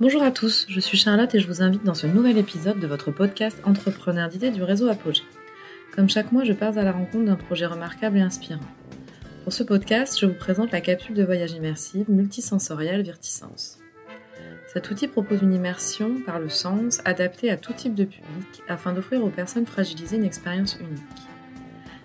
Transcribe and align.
Bonjour 0.00 0.22
à 0.22 0.30
tous, 0.30 0.64
je 0.70 0.80
suis 0.80 0.96
Charlotte 0.96 1.34
et 1.34 1.40
je 1.40 1.46
vous 1.46 1.60
invite 1.60 1.84
dans 1.84 1.92
ce 1.92 2.06
nouvel 2.06 2.38
épisode 2.38 2.80
de 2.80 2.86
votre 2.86 3.10
podcast 3.10 3.58
Entrepreneur 3.64 4.30
d'idées 4.30 4.50
du 4.50 4.62
réseau 4.62 4.88
Apogée. 4.88 5.24
Comme 5.94 6.08
chaque 6.08 6.32
mois, 6.32 6.42
je 6.42 6.54
pars 6.54 6.78
à 6.78 6.82
la 6.82 6.92
rencontre 6.92 7.26
d'un 7.26 7.36
projet 7.36 7.66
remarquable 7.66 8.16
et 8.16 8.22
inspirant. 8.22 8.64
Pour 9.44 9.52
ce 9.52 9.62
podcast, 9.62 10.18
je 10.18 10.24
vous 10.24 10.32
présente 10.32 10.72
la 10.72 10.80
capsule 10.80 11.14
de 11.14 11.22
voyage 11.22 11.52
immersive 11.52 12.10
multisensorielle 12.10 13.02
Virtisense. 13.02 13.78
Cet 14.72 14.90
outil 14.90 15.06
propose 15.06 15.42
une 15.42 15.52
immersion 15.52 16.22
par 16.24 16.38
le 16.38 16.48
sens 16.48 17.02
adaptée 17.04 17.50
à 17.50 17.58
tout 17.58 17.74
type 17.74 17.94
de 17.94 18.04
public 18.04 18.62
afin 18.68 18.94
d'offrir 18.94 19.22
aux 19.22 19.28
personnes 19.28 19.66
fragilisées 19.66 20.16
une 20.16 20.24
expérience 20.24 20.78
unique. 20.80 21.02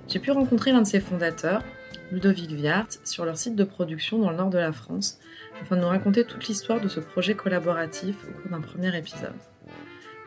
J'ai 0.10 0.20
pu 0.20 0.32
rencontrer 0.32 0.74
l'un 0.74 0.82
de 0.82 0.88
ses 0.88 1.00
fondateurs, 1.00 1.64
Ludovic 2.12 2.52
Viart, 2.52 2.88
sur 3.06 3.24
leur 3.24 3.38
site 3.38 3.56
de 3.56 3.64
production 3.64 4.20
dans 4.20 4.32
le 4.32 4.38
nord 4.38 4.50
de 4.50 4.58
la 4.58 4.74
France 4.74 5.18
afin 5.62 5.76
de 5.76 5.82
nous 5.82 5.88
raconter 5.88 6.26
toute 6.26 6.48
l'histoire 6.48 6.82
de 6.82 6.88
ce 6.88 7.00
projet 7.00 7.34
collaboratif 7.34 8.16
au 8.28 8.40
cours 8.40 8.52
d'un 8.52 8.62
premier 8.62 8.96
épisode. 8.98 9.34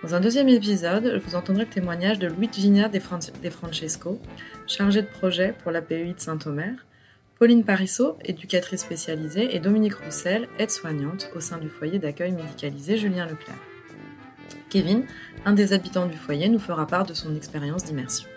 Dans 0.03 0.15
un 0.15 0.21
deuxième 0.21 0.49
épisode, 0.49 1.21
vous 1.25 1.35
entendrez 1.35 1.65
le 1.65 1.71
témoignage 1.71 2.19
de 2.19 2.29
Louis 2.29 2.49
Vigna 2.53 2.89
de 2.89 3.51
Francesco, 3.51 4.21
chargé 4.67 5.03
de 5.03 5.09
projet 5.09 5.55
pour 5.63 5.73
la 5.73 5.83
PEI 5.83 6.15
de 6.15 6.21
Saint-Omer, 6.21 6.87
Pauline 7.39 7.65
Parissot, 7.65 8.17
éducatrice 8.25 8.81
spécialisée, 8.81 9.55
et 9.55 9.61
Dominique 9.61 9.95
Roussel, 9.95 10.49
aide-soignante 10.59 11.31
au 11.35 11.41
sein 11.41 11.59
du 11.59 11.69
foyer 11.69 11.99
d'accueil 11.99 12.33
médicalisé 12.33 12.97
Julien 12.97 13.27
Leclerc. 13.27 13.59
Kevin, 14.71 15.05
un 15.45 15.53
des 15.53 15.73
habitants 15.73 16.07
du 16.07 16.17
foyer, 16.17 16.49
nous 16.49 16.59
fera 16.59 16.87
part 16.87 17.07
de 17.07 17.15
son 17.15 17.35
expérience 17.35 17.85
d'immersion. 17.85 18.29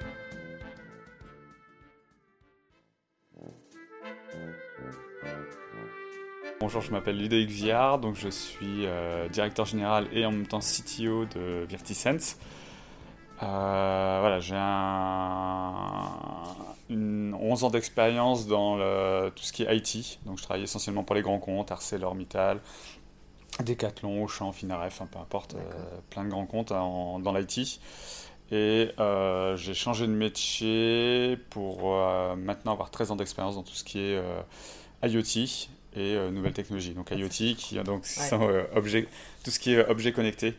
Bonjour, 6.73 6.88
je 6.88 6.91
m'appelle 6.93 7.17
Ludovic 7.17 7.49
Viard, 7.49 7.99
donc 7.99 8.16
je 8.16 8.30
suis 8.30 8.85
euh, 8.85 9.27
directeur 9.27 9.66
général 9.66 10.07
et 10.13 10.25
en 10.25 10.31
même 10.31 10.48
temps 10.48 10.62
CTO 10.62 11.25
de 11.25 11.66
Virtisense. 11.67 12.37
Euh, 13.43 14.18
voilà, 14.21 14.40
j'ai 14.40 14.55
un, 14.55 16.13
11 16.90 17.65
ans 17.65 17.70
d'expérience 17.71 18.48
dans 18.48 18.77
tout 19.31 19.43
ce 19.43 19.51
qui 19.51 19.63
est 19.63 19.76
IT, 19.76 20.21
donc 20.26 20.37
je 20.37 20.43
travaille 20.43 20.63
essentiellement 20.63 21.04
pour 21.04 21.13
les 21.13 21.21
grands 21.21 21.40
comptes, 21.40 21.73
ArcelorMittal, 21.73 22.62
Decathlon, 23.62 24.24
Auchan, 24.24 24.53
Finaref, 24.53 25.01
peu 25.12 25.20
importe, 25.20 25.55
euh, 25.55 25.59
plein 26.09 26.24
de 26.24 26.29
grands 26.29 26.46
comptes 26.46 26.70
dans 26.70 27.34
l'IT. 27.37 27.81
Et 28.49 28.91
j'ai 29.55 29.74
changé 29.74 30.07
de 30.07 30.13
métier 30.13 31.37
pour 31.49 31.93
maintenant 32.37 32.71
avoir 32.71 32.91
13 32.91 33.12
ans 33.12 33.18
d'expérience 33.18 33.55
dans 33.55 33.63
tout 33.63 33.76
ce 33.76 33.84
qui 33.84 33.99
est 33.99 34.24
IoT 35.03 35.68
et 35.93 36.15
euh, 36.15 36.31
nouvelles 36.31 36.53
technologies. 36.53 36.93
Donc 36.93 37.11
IoT, 37.11 37.55
qui 37.57 37.79
donc 37.84 38.05
sont, 38.05 38.47
euh, 38.49 38.63
objets, 38.75 39.07
tout 39.43 39.51
ce 39.51 39.59
qui 39.59 39.73
est 39.73 39.87
objet 39.89 40.11
connecté. 40.11 40.55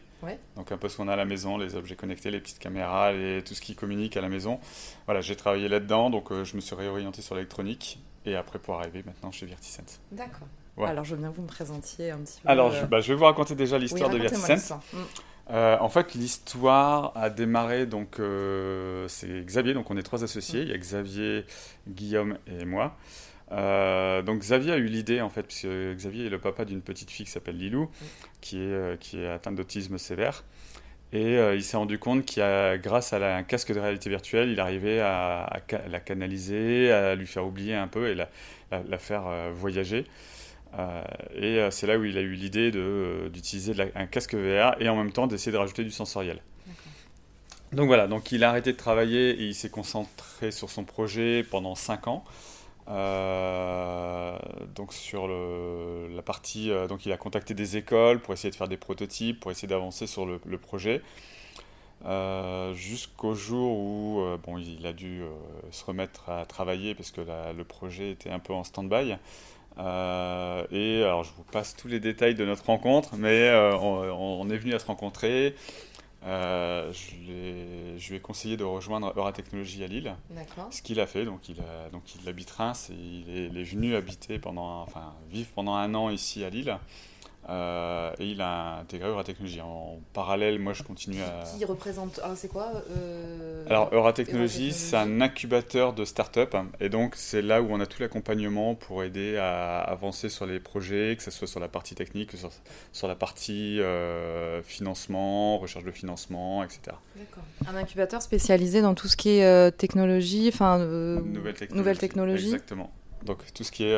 Donc 0.55 0.70
un 0.70 0.77
peu 0.77 0.88
ce 0.88 0.97
qu'on 0.97 1.08
a 1.08 1.14
à 1.14 1.16
la 1.16 1.25
maison, 1.25 1.58
les 1.58 1.75
objets 1.75 1.97
connectés, 1.97 2.30
les 2.30 2.38
petites 2.38 2.61
caméras, 2.61 3.12
et 3.12 3.42
tout 3.44 3.55
ce 3.55 3.60
qui 3.60 3.75
communique 3.75 4.16
à 4.16 4.20
la 4.20 4.28
maison. 4.28 4.60
Voilà, 5.06 5.20
j'ai 5.20 5.34
travaillé 5.34 5.69
là-dedans, 5.69 6.10
donc 6.10 6.30
euh, 6.30 6.44
je 6.44 6.55
me 6.55 6.60
suis 6.60 6.77
réorienté 6.77 7.22
sur 7.22 7.34
l'électronique 7.34 7.98
et 8.25 8.36
après 8.36 8.60
pour 8.60 8.77
arriver 8.77 9.03
maintenant 9.05 9.33
chez 9.33 9.47
Vertisense. 9.47 10.00
D'accord. 10.12 10.47
Alors 10.78 11.05
je 11.05 11.16
veux 11.16 11.20
bien 11.20 11.30
que 11.30 11.36
vous 11.36 11.42
me 11.42 11.48
présentiez 11.48 12.12
un 12.12 12.19
petit 12.19 12.41
peu. 12.41 12.48
Alors 12.48 12.70
je, 12.70 12.86
bah, 12.86 13.00
je 13.00 13.08
vais 13.08 13.19
vous 13.19 13.25
raconter 13.25 13.56
déjà 13.56 13.78
l'histoire 13.78 14.10
de 14.10 14.19
Vertisense. 14.19 14.72
Mm. 14.92 15.55
en 15.80 15.88
fait, 15.88 16.14
l'histoire 16.14 17.12
a 17.16 17.28
démarré, 17.28 17.86
donc 17.86 18.20
c'est 19.08 19.44
Xavier, 19.44 19.75
donc 19.75 19.91
on 19.91 19.97
est 19.97 20.05
trois 20.05 20.22
associés, 20.22 20.60
mm. 20.60 20.62
il 20.62 20.69
y 20.69 20.72
a 20.72 20.78
Xavier, 20.78 21.47
Guillaume 21.88 22.38
et 22.47 22.64
moi. 22.64 22.97
Euh, 23.53 24.22
donc 24.22 24.41
Xavier 24.41 24.72
a 24.72 24.77
eu 24.77 24.86
l'idée 24.86 25.20
en 25.20 25.28
fait, 25.28 25.42
puisque 25.42 25.67
Xavier 25.67 26.27
est 26.27 26.31
le 26.31 26.39
papa 26.39 26.64
d'une 26.64 26.81
petite 26.81 27.11
fille 27.11 27.27
qui 27.27 27.33
s'appelle 27.33 27.59
Lilou, 27.59 27.91
qui 28.41 28.59
est, 28.59 28.61
euh, 28.61 28.97
qui 28.97 29.20
est 29.20 29.28
atteinte 29.28 29.56
d'autisme 29.56 29.98
sévère. 29.98 30.44
Et 31.12 31.36
euh, 31.36 31.55
il 31.55 31.62
s'est 31.62 31.77
rendu 31.77 31.98
compte 31.98 32.25
qu'il 32.25 32.42
grâce 32.83 33.12
à 33.12 33.36
un 33.36 33.42
casque 33.42 33.72
de 33.72 33.78
réalité 33.78 34.09
virtuelle, 34.09 34.48
il 34.48 34.61
arrivait 34.61 35.00
à, 35.00 35.61
la 35.91 36.00
canaliser, 36.00 36.91
à 36.91 37.15
lui 37.15 37.27
faire 37.27 37.47
oublier 37.47 37.75
un 37.75 37.88
peu 37.88 38.09
et 38.09 38.15
la, 38.15 38.28
la, 38.71 38.99
faire 38.99 39.25
voyager. 39.53 40.06
et 41.34 41.69
c'est 41.71 41.87
là 41.87 41.98
où 41.98 42.04
il 42.04 42.16
a 42.16 42.22
eu 42.22 42.32
l'idée 42.32 42.71
d'utiliser 43.31 43.75
un 43.94 44.06
casque 44.06 44.34
VR 44.34 44.81
et 44.81 44.88
en 44.88 44.97
même 44.97 45.12
temps 45.12 45.27
d'essayer 45.27 45.53
de 45.53 45.59
rajouter 45.59 45.84
du 45.84 45.91
sensoriel. 45.91 46.41
Donc 47.75 47.88
voilà, 47.88 48.06
donc 48.06 48.32
il 48.32 48.43
a 48.43 48.48
arrêté 48.48 48.72
de 48.72 48.78
travailler 48.78 49.31
et 49.31 49.44
il 49.44 49.54
s'est 49.54 49.71
concentré 49.71 50.50
sur 50.50 50.71
son 50.71 50.84
projet 50.84 51.43
pendant 51.43 51.75
5 51.75 52.09
ans. 52.09 52.25
Euh, 52.88 54.37
donc 54.75 54.93
sur 54.93 55.28
la 55.28 56.22
partie, 56.22 56.70
euh, 56.70 56.88
donc 56.88 57.06
il 57.06 57.12
a 57.12 57.16
contacté 57.16 57.54
des 57.54 57.76
écoles 57.76 58.20
pour 58.20 58.34
essayer 58.34 58.50
de 58.50 58.56
faire 58.56 58.69
des 58.69 58.76
prototypes, 58.76 59.38
pour 59.41 59.50
essayer 59.50 59.69
d'avancer 59.69 60.06
sur 60.06 60.26
le, 60.26 60.59
projet, 60.59 61.00
euh, 62.04 62.75
jusqu'au 62.75 63.34
jour 63.34 63.78
où 63.78 64.25
bon, 64.44 64.59
il 64.59 64.87
a 64.87 64.92
dû 64.92 65.22
se 65.71 65.84
remettre 65.84 66.28
à 66.28 66.44
travailler 66.44 66.94
parce 66.94 67.10
que 67.10 67.21
le 67.56 67.65
projet 67.65 68.10
était 68.10 68.31
un 68.31 68.41
peu 68.41 68.53
en 68.53 68.65
stand-by. 68.65 69.12
et 69.12 71.03
alors 71.04 71.25
je 71.25 71.32
vous 71.37 71.44
passe 71.44 71.76
tous 71.76 71.88
les 71.88 72.00
détails 72.00 72.34
de 72.34 72.44
notre 72.44 72.66
rencontre, 72.66 73.16
mais 73.16 73.53
on, 73.81 74.41
on, 74.41 74.50
est 74.50 74.59
venu 74.59 74.75
à 74.75 74.81
se 74.81 74.87
rencontrer. 74.87 75.54
Euh, 76.25 76.93
je, 76.93 78.09
lui 78.09 78.16
ai 78.16 78.21
conseillé 78.21 78.56
de 78.56 78.65
rejoindre 78.65 79.12
Euratechnologie 79.16 79.83
à 79.83 79.88
Lille. 79.88 80.15
Ce 80.71 80.83
qu'il 80.83 81.00
a 81.00 81.06
fait, 81.06 81.25
donc 81.25 81.49
il, 81.49 81.60
a, 81.60 81.91
donc 81.91 82.03
il 82.15 82.28
habite 82.28 82.50
Reims 82.50 82.91
et 82.91 82.94
il 82.94 83.31
est, 83.31 83.47
il 83.47 83.59
est, 83.59 83.65
venu 83.65 83.97
habiter 83.97 84.38
pendant, 84.38 84.83
enfin, 84.83 85.15
vivre 85.31 85.49
pendant 85.55 85.75
un 85.75 85.94
an 85.94 86.10
ici 86.10 86.44
à 86.44 86.50
Lille. 86.50 86.78
Euh, 87.48 88.12
et 88.20 88.26
il 88.26 88.41
a 88.41 88.78
intégré 88.78 89.08
Euratechnologie. 89.08 89.60
En 89.60 89.98
parallèle, 90.12 90.58
moi, 90.58 90.72
je 90.72 90.82
continue 90.82 91.20
à. 91.20 91.44
Qui 91.44 91.64
représente. 91.64 92.20
Ah, 92.22 92.32
c'est 92.36 92.48
quoi 92.48 92.70
euh... 92.97 93.66
Alors, 93.66 93.92
Euratechnologie, 93.92 94.72
c'est 94.72 94.97
un 94.97 95.20
incubateur 95.20 95.92
de 95.92 96.04
start-up. 96.04 96.54
Et 96.80 96.88
donc, 96.88 97.14
c'est 97.16 97.42
là 97.42 97.60
où 97.60 97.66
on 97.70 97.80
a 97.80 97.86
tout 97.86 98.00
l'accompagnement 98.00 98.75
pour 98.75 99.03
aider 99.03 99.36
à 99.38 99.80
avancer 99.80 100.28
sur 100.28 100.47
les 100.47 100.60
projets, 100.60 101.16
que 101.16 101.22
ce 101.22 101.32
soit 101.32 101.48
sur 101.48 101.58
la 101.58 101.69
partie 101.69 101.94
technique, 101.94 102.30
que 102.30 102.36
ce 102.36 102.42
soit 102.42 102.53
sur 102.92 103.08
la 103.08 103.16
partie 103.16 103.80
euh, 103.80 104.62
financement, 104.62 105.59
recherche 105.59 105.84
de 105.84 105.91
financement, 105.91 106.62
etc. 106.62 106.97
D'accord. 107.16 107.42
Un 107.66 107.76
incubateur 107.76 108.22
spécialisé 108.22 108.82
dans 108.82 108.94
tout 108.94 109.09
ce 109.09 109.16
qui 109.16 109.30
est 109.30 109.44
euh, 109.44 109.70
technologie, 109.70 110.48
enfin. 110.53 110.78
Nouvelles 110.78 111.54
technologies. 111.54 111.76
Nouvelle 111.76 111.98
technologie. 111.98 112.44
Exactement. 112.47 112.92
Donc, 113.24 113.38
tout 113.53 113.64
ce 113.64 113.72
qui 113.72 113.84
est 113.84 113.97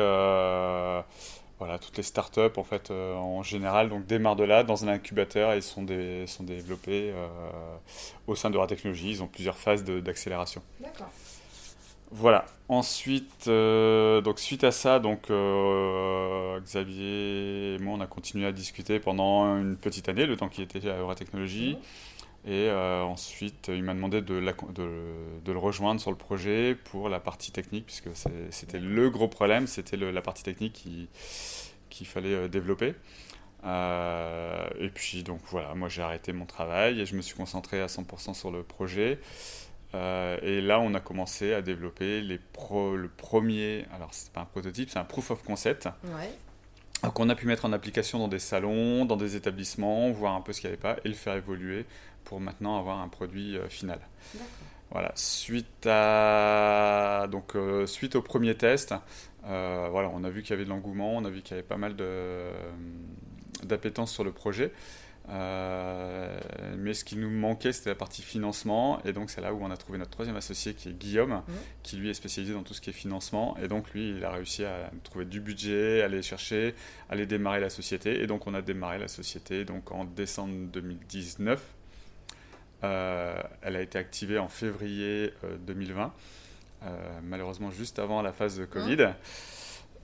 voilà, 1.57 1.79
toutes 1.79 1.95
les 1.95 2.03
startups 2.03 2.57
en 2.57 2.63
fait 2.63 2.91
euh, 2.91 3.15
en 3.15 3.41
général 3.41 3.87
donc 3.89 4.05
démarrent 4.05 4.35
de 4.35 4.43
là 4.43 4.63
dans 4.63 4.83
un 4.83 4.89
incubateur 4.89 5.53
et 5.53 5.61
sont, 5.61 5.83
des, 5.83 6.27
sont 6.27 6.43
développées 6.43 7.11
euh, 7.13 7.27
au 8.27 8.35
sein 8.35 8.49
de 8.49 8.57
la 8.57 8.67
technologie. 8.67 9.11
Ils 9.11 9.23
ont 9.23 9.27
plusieurs 9.27 9.57
phases 9.57 9.83
d'accélération. 9.83 10.61
D'accord. 10.81 11.09
Voilà. 12.11 12.45
Ensuite, 12.67 13.47
euh, 13.47 14.21
donc 14.21 14.39
suite 14.39 14.63
à 14.63 14.71
ça, 14.71 14.99
donc 14.99 15.23
Xavier 16.63 17.75
et 17.75 17.77
moi, 17.79 17.95
on 17.97 18.01
a 18.01 18.07
continué 18.07 18.45
à 18.45 18.51
discuter 18.51 18.99
pendant 18.99 19.57
une 19.57 19.77
petite 19.77 20.09
année, 20.09 20.25
le 20.25 20.35
temps 20.35 20.49
qu'il 20.49 20.63
était 20.63 20.89
à 20.89 20.97
Euratechnologie. 20.97 21.75
Mmh. 21.75 22.14
Et 22.47 22.69
euh, 22.69 23.01
ensuite, 23.01 23.71
il 23.73 23.83
m'a 23.83 23.95
demandé 23.95 24.21
de, 24.21 24.39
de, 24.39 25.51
le 25.51 25.57
rejoindre 25.57 25.99
sur 25.99 26.11
le 26.11 26.17
projet 26.17 26.75
pour 26.75 27.09
la 27.09 27.19
partie 27.19 27.51
technique, 27.51 27.87
puisque 27.87 28.09
c'était 28.51 28.79
le 28.79 29.09
gros 29.09 29.27
problème, 29.27 29.65
c'était 29.65 29.97
la 29.97 30.21
partie 30.21 30.43
technique 30.43 30.87
qu'il 31.89 32.07
fallait 32.07 32.35
euh, 32.35 32.47
développer. 32.47 32.93
Euh, 33.65 34.67
et 34.79 34.89
puis, 34.89 35.23
donc 35.23 35.39
voilà, 35.49 35.73
moi 35.73 35.89
j'ai 35.89 36.03
arrêté 36.03 36.33
mon 36.33 36.45
travail 36.45 37.01
et 37.01 37.07
je 37.07 37.15
me 37.15 37.21
suis 37.23 37.35
concentré 37.35 37.81
à 37.81 37.87
100% 37.87 38.35
sur 38.35 38.51
le 38.51 38.61
projet. 38.61 39.19
et 39.95 40.61
là, 40.61 40.79
on 40.81 40.93
a 40.93 40.99
commencé 40.99 41.51
à 41.51 41.63
développer 41.63 42.21
les 42.21 42.37
le 42.37 43.07
premier, 43.07 43.85
alors 43.91 44.09
c'est 44.11 44.31
pas 44.31 44.41
un 44.41 44.45
prototype, 44.45 44.91
c'est 44.91 44.99
un 44.99 45.05
proof 45.05 45.31
of 45.31 45.41
concept. 45.41 45.89
Donc 47.03 47.19
on 47.19 47.29
a 47.29 47.35
pu 47.35 47.45
mettre 47.47 47.65
en 47.65 47.73
application 47.73 48.19
dans 48.19 48.27
des 48.27 48.39
salons, 48.39 49.05
dans 49.05 49.17
des 49.17 49.35
établissements, 49.35 50.11
voir 50.11 50.33
un 50.33 50.41
peu 50.41 50.53
ce 50.53 50.61
qu'il 50.61 50.69
n'y 50.69 50.73
avait 50.73 50.81
pas 50.81 50.97
et 51.03 51.07
le 51.07 51.13
faire 51.13 51.35
évoluer 51.35 51.85
pour 52.25 52.41
maintenant 52.41 52.77
avoir 52.77 52.99
un 52.99 53.07
produit 53.07 53.57
euh, 53.57 53.69
final. 53.69 53.99
Voilà. 54.91 55.11
Suite 55.15 55.87
à 55.87 57.27
donc 57.31 57.55
euh, 57.55 57.87
suite 57.87 58.15
au 58.15 58.21
premier 58.21 58.55
test, 58.55 58.93
euh, 59.45 59.87
voilà, 59.89 60.09
on 60.13 60.23
a 60.23 60.29
vu 60.29 60.41
qu'il 60.41 60.51
y 60.51 60.53
avait 60.53 60.65
de 60.65 60.69
l'engouement, 60.69 61.15
on 61.15 61.23
a 61.25 61.29
vu 61.29 61.41
qu'il 61.41 61.51
y 61.51 61.53
avait 61.53 61.67
pas 61.67 61.77
mal 61.77 61.95
de 61.95 62.49
d'appétence 63.63 64.11
sur 64.11 64.23
le 64.23 64.31
projet. 64.31 64.71
mais 65.27 66.93
ce 66.93 67.03
qui 67.03 67.15
nous 67.15 67.31
manquait, 67.31 67.73
c'était 67.73 67.89
la 67.89 67.95
partie 67.95 68.21
financement. 68.21 69.01
Et 69.05 69.13
donc, 69.13 69.31
c'est 69.31 69.41
là 69.41 69.53
où 69.53 69.63
on 69.63 69.71
a 69.71 69.77
trouvé 69.77 69.97
notre 69.97 70.11
troisième 70.11 70.35
associé, 70.35 70.75
qui 70.75 70.89
est 70.89 70.93
Guillaume, 70.93 71.33
mmh. 71.33 71.53
qui 71.81 71.95
lui 71.97 72.09
est 72.09 72.13
spécialisé 72.13 72.53
dans 72.53 72.63
tout 72.63 72.75
ce 72.75 72.81
qui 72.81 72.91
est 72.91 72.93
financement. 72.93 73.57
Et 73.57 73.67
donc, 73.67 73.91
lui, 73.91 74.11
il 74.11 74.23
a 74.23 74.31
réussi 74.31 74.65
à 74.65 74.91
trouver 75.03 75.25
du 75.25 75.39
budget, 75.39 76.01
à 76.03 76.05
aller 76.05 76.21
chercher, 76.21 76.75
à 77.09 77.13
aller 77.13 77.25
démarrer 77.25 77.59
la 77.59 77.71
société. 77.71 78.21
Et 78.21 78.27
donc, 78.27 78.45
on 78.45 78.53
a 78.53 78.61
démarré 78.61 78.99
la 78.99 79.07
société 79.07 79.65
donc, 79.65 79.91
en 79.91 80.05
décembre 80.05 80.53
2019. 80.67 81.75
Euh, 82.85 83.41
elle 83.61 83.75
a 83.75 83.81
été 83.81 83.97
activée 83.97 84.37
en 84.37 84.47
février 84.47 85.33
2020, 85.59 86.03
euh, 86.03 86.87
euh, 86.87 87.19
malheureusement 87.23 87.71
juste 87.71 87.99
avant 87.99 88.21
la 88.21 88.31
phase 88.31 88.57
de 88.57 88.65
Covid. 88.65 89.09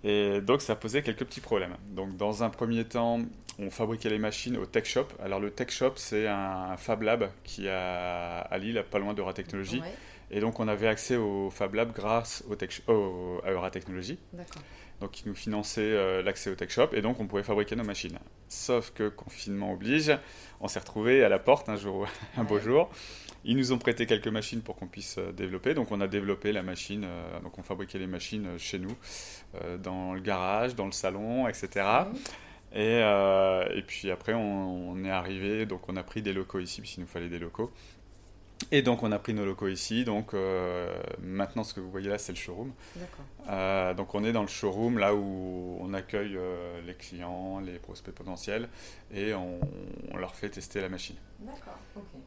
Et 0.04 0.42
donc 0.42 0.62
ça 0.62 0.76
posait 0.76 1.04
quelques 1.04 1.26
petits 1.26 1.42
problèmes. 1.42 1.76
Donc 1.92 2.18
dans 2.18 2.44
un 2.44 2.50
premier 2.50 2.86
temps, 2.86 3.20
on 3.60 3.70
fabriquait 3.70 4.10
les 4.10 4.18
machines 4.18 4.58
au 4.58 4.66
Tech 4.66 4.86
Shop. 4.86 5.08
Alors 5.24 5.40
le 5.40 5.52
Tech 5.52 5.70
Shop, 5.70 5.94
c'est 5.96 6.28
un 6.28 6.76
Fab 6.78 7.04
Lab 7.04 7.30
qui 7.44 7.68
est 7.68 7.70
à 7.70 8.58
Lille, 8.58 8.84
pas 8.90 8.98
loin 8.98 9.14
de 9.14 9.32
Technologie. 9.32 9.82
Et 10.32 10.40
donc 10.40 10.60
on 10.60 10.68
avait 10.68 10.88
accès 10.88 11.18
au 11.18 11.50
Fab 11.52 11.76
Lab 11.76 11.94
grâce 11.94 12.44
au 12.50 12.56
tech, 12.56 12.82
au, 12.88 13.42
à 13.46 13.52
Euratechnologie. 13.52 14.18
Donc 15.02 15.20
ils 15.20 15.28
nous 15.28 15.36
finançaient 15.36 15.82
euh, 15.82 16.22
l'accès 16.22 16.52
au 16.52 16.56
Tech 16.56 16.70
Shop 16.70 16.90
et 16.94 17.02
donc 17.02 17.20
on 17.20 17.26
pouvait 17.26 17.44
fabriquer 17.44 17.76
nos 17.76 17.84
machines. 17.84 18.20
Sauf 18.48 18.92
que 18.92 19.10
confinement 19.10 19.74
oblige, 19.74 20.16
on 20.60 20.68
s'est 20.68 20.80
retrouvé 20.80 21.24
à 21.24 21.30
la 21.30 21.40
porte 21.40 21.68
un 21.70 21.76
jour, 21.76 22.08
un 22.38 22.44
beau 22.44 22.60
jour. 22.60 22.90
Ils 23.44 23.58
nous 23.58 23.74
ont 23.74 23.80
prêté 23.80 24.06
quelques 24.06 24.28
machines 24.28 24.62
pour 24.62 24.76
qu'on 24.76 24.88
puisse 24.88 25.18
euh, 25.18 25.32
développer. 25.32 25.74
Donc 25.74 25.92
on 25.92 26.00
a 26.02 26.08
développé 26.08 26.52
la 26.52 26.62
machine, 26.62 27.06
euh, 27.06 27.40
donc 27.40 27.58
on 27.58 27.64
fabriquait 27.64 27.98
les 27.98 28.08
machines 28.08 28.58
chez 28.58 28.78
nous, 28.78 28.96
dans 29.84 30.14
le 30.14 30.22
garage, 30.22 30.76
dans 30.76 30.86
le 30.86 30.92
salon, 30.92 31.48
etc. 31.48 31.86
Et, 32.74 33.00
et, 33.00 33.82
puis 33.82 34.12
après 34.12 34.34
on, 34.34 34.92
on, 34.92 35.04
est 35.04 35.12
arrivé, 35.12 35.66
donc 35.66 35.90
on 35.90 35.98
a 35.98 36.04
pris 36.04 36.22
des 36.22 36.32
locaux 36.32 36.60
ici, 36.60 36.80
puisqu'il 36.80 37.02
nous 37.02 37.08
fallait 37.08 37.28
des 37.28 37.40
locaux. 37.40 37.72
Et 38.72 38.82
donc 38.82 39.04
on 39.04 39.12
a 39.12 39.20
pris 39.20 39.34
nos 39.34 39.46
locaux 39.46 39.68
ici. 39.68 40.06
Donc 40.06 40.34
euh, 40.34 40.94
maintenant 41.22 41.64
ce 41.64 41.74
que 41.74 41.80
vous 41.80 41.90
voyez 41.90 42.10
là 42.10 42.18
c'est 42.18 42.32
le 42.32 42.38
showroom. 42.38 42.72
Euh, 43.50 43.94
donc 43.94 44.14
on 44.14 44.24
est 44.24 44.32
dans 44.32 44.42
le 44.42 44.48
showroom 44.48 44.98
là 44.98 45.16
où 45.16 45.78
on 45.82 45.94
accueille 45.94 46.36
euh, 46.38 46.82
les 46.86 46.94
clients, 46.94 47.60
les 47.60 47.80
prospects 47.80 48.14
potentiels 48.14 48.70
et 49.14 49.34
on, 49.34 49.60
leur 50.18 50.36
fait 50.36 50.50
tester 50.50 50.82
la 50.82 50.90
machine. 50.90 51.16
D'accord. 51.40 51.78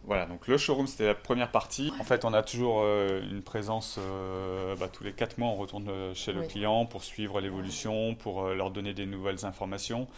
Voilà 0.04 0.26
donc 0.26 0.48
le 0.48 0.58
showroom 0.58 0.86
c'était 0.86 1.06
la 1.06 1.14
première 1.14 1.50
partie. 1.50 1.92
En 2.00 2.04
fait 2.04 2.24
on 2.24 2.34
a 2.34 2.42
toujours 2.42 2.84
une 2.84 3.42
présence 3.42 3.98
bah, 4.78 4.88
tous 4.88 5.04
les 5.04 5.12
quatre 5.12 5.38
mois 5.38 5.48
on 5.48 5.54
retourne 5.54 6.14
chez 6.14 6.32
le 6.32 6.42
client 6.42 6.86
pour 6.86 7.04
suivre 7.04 7.40
l'évolution, 7.40 8.14
pour 8.14 8.48
leur 8.48 8.70
donner 8.70 8.94
des 8.94 9.06
nouvelles 9.06 9.44
informations. 9.44 10.08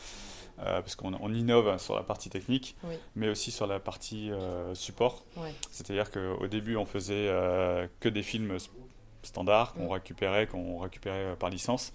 Euh, 0.61 0.81
parce 0.81 0.97
qu'on 0.97 1.13
innove 1.35 1.77
sur 1.79 1.97
la 1.97 2.03
partie 2.03 2.31
technique, 2.31 2.77
mais 3.15 3.29
aussi 3.29 3.51
sur 3.51 3.67
la 3.67 3.79
partie 3.79 4.31
euh, 4.31 4.75
support. 4.75 5.25
C'est-à-dire 5.71 6.11
qu'au 6.11 6.47
début, 6.47 6.77
on 6.77 6.87
faisait 6.87 7.29
euh, 7.29 7.87
que 8.01 8.09
des 8.09 8.23
films 8.23 8.57
standards 9.23 9.75
qu'on 9.75 9.91
récupérait, 9.91 10.47
qu'on 10.47 10.79
récupérait 10.79 11.37
par 11.39 11.51
licence. 11.51 11.93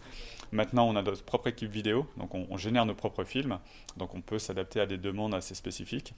Maintenant, 0.51 0.87
on 0.87 0.95
a 0.95 1.01
notre 1.01 1.23
propre 1.23 1.47
équipe 1.47 1.71
vidéo, 1.71 2.05
donc 2.17 2.35
on, 2.35 2.57
génère 2.57 2.85
nos 2.85 2.93
propres 2.93 3.23
films, 3.23 3.57
donc 3.95 4.13
on 4.13 4.21
peut 4.21 4.37
s'adapter 4.37 4.81
à 4.81 4.85
des 4.85 4.97
demandes 4.97 5.33
assez 5.33 5.55
spécifiques. 5.55 6.13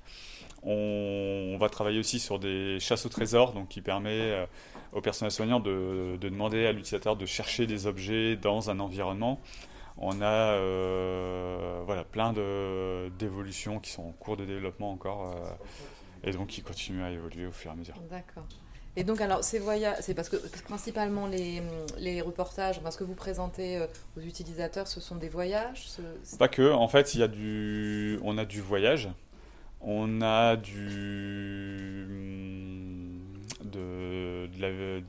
On, 0.64 1.56
va 1.60 1.70
travailler 1.70 2.00
aussi 2.00 2.20
sur 2.20 2.40
des 2.40 2.80
chasses 2.80 3.06
au 3.06 3.10
trésor, 3.10 3.54
donc 3.54 3.70
qui 3.70 3.82
permet 3.82 4.48
au 4.92 5.02
personnel 5.02 5.32
soignant 5.32 5.60
de, 5.60 6.18
de 6.20 6.30
demander 6.30 6.66
à 6.66 6.72
l'utilisateur 6.72 7.16
de 7.16 7.28
chercher 7.28 7.68
des 7.68 7.86
objets 7.86 8.36
dans 8.36 8.72
un 8.72 8.80
environnement 8.80 9.40
on 9.98 10.22
a 10.22 10.54
euh, 10.54 11.82
voilà, 11.86 12.04
plein 12.04 12.34
d'évolutions 13.18 13.80
qui 13.80 13.92
sont 13.92 14.04
en 14.04 14.12
cours 14.12 14.38
de 14.38 14.46
développement 14.46 14.92
encore 14.92 15.32
euh, 15.32 15.50
et 16.24 16.32
donc 16.32 16.48
qui 16.48 16.62
continuent 16.62 17.04
à 17.04 17.12
évoluer 17.12 17.46
au 17.46 17.52
fur 17.52 17.72
et 17.72 17.74
à 17.74 17.78
mesure. 17.78 17.96
D'accord. 18.10 18.46
Et 18.96 19.04
donc, 19.04 19.22
alors, 19.22 19.44
ces 19.44 19.58
voyages, 19.58 19.98
c'est 20.02 20.14
parce 20.14 20.30
que 20.30 20.36
principalement 20.66 21.26
les, 21.26 21.64
les 21.98 22.22
reportages, 22.22 22.80
ce 22.88 22.98
que 22.98 23.04
vous 23.04 23.16
présentez 23.16 23.78
euh, 23.78 23.88
aux 24.16 24.22
utilisateurs, 24.22 24.88
ce 24.88 25.00
sont 25.00 25.16
des 25.16 25.30
voyages 25.30 25.88
Pas 26.38 26.48
que, 26.48 26.72
en 26.72 26.88
fait, 26.88 27.16
il 27.16 27.22
y 27.22 27.24
a 27.24 27.28
du, 27.28 28.20
on 28.24 28.38
a 28.38 28.46
du 28.46 28.62
voyage, 28.62 29.10
on 29.82 30.22
a 30.22 30.56
du. 30.58 32.06
de, 33.64 34.48
de 34.56 34.62
la, 34.62 35.02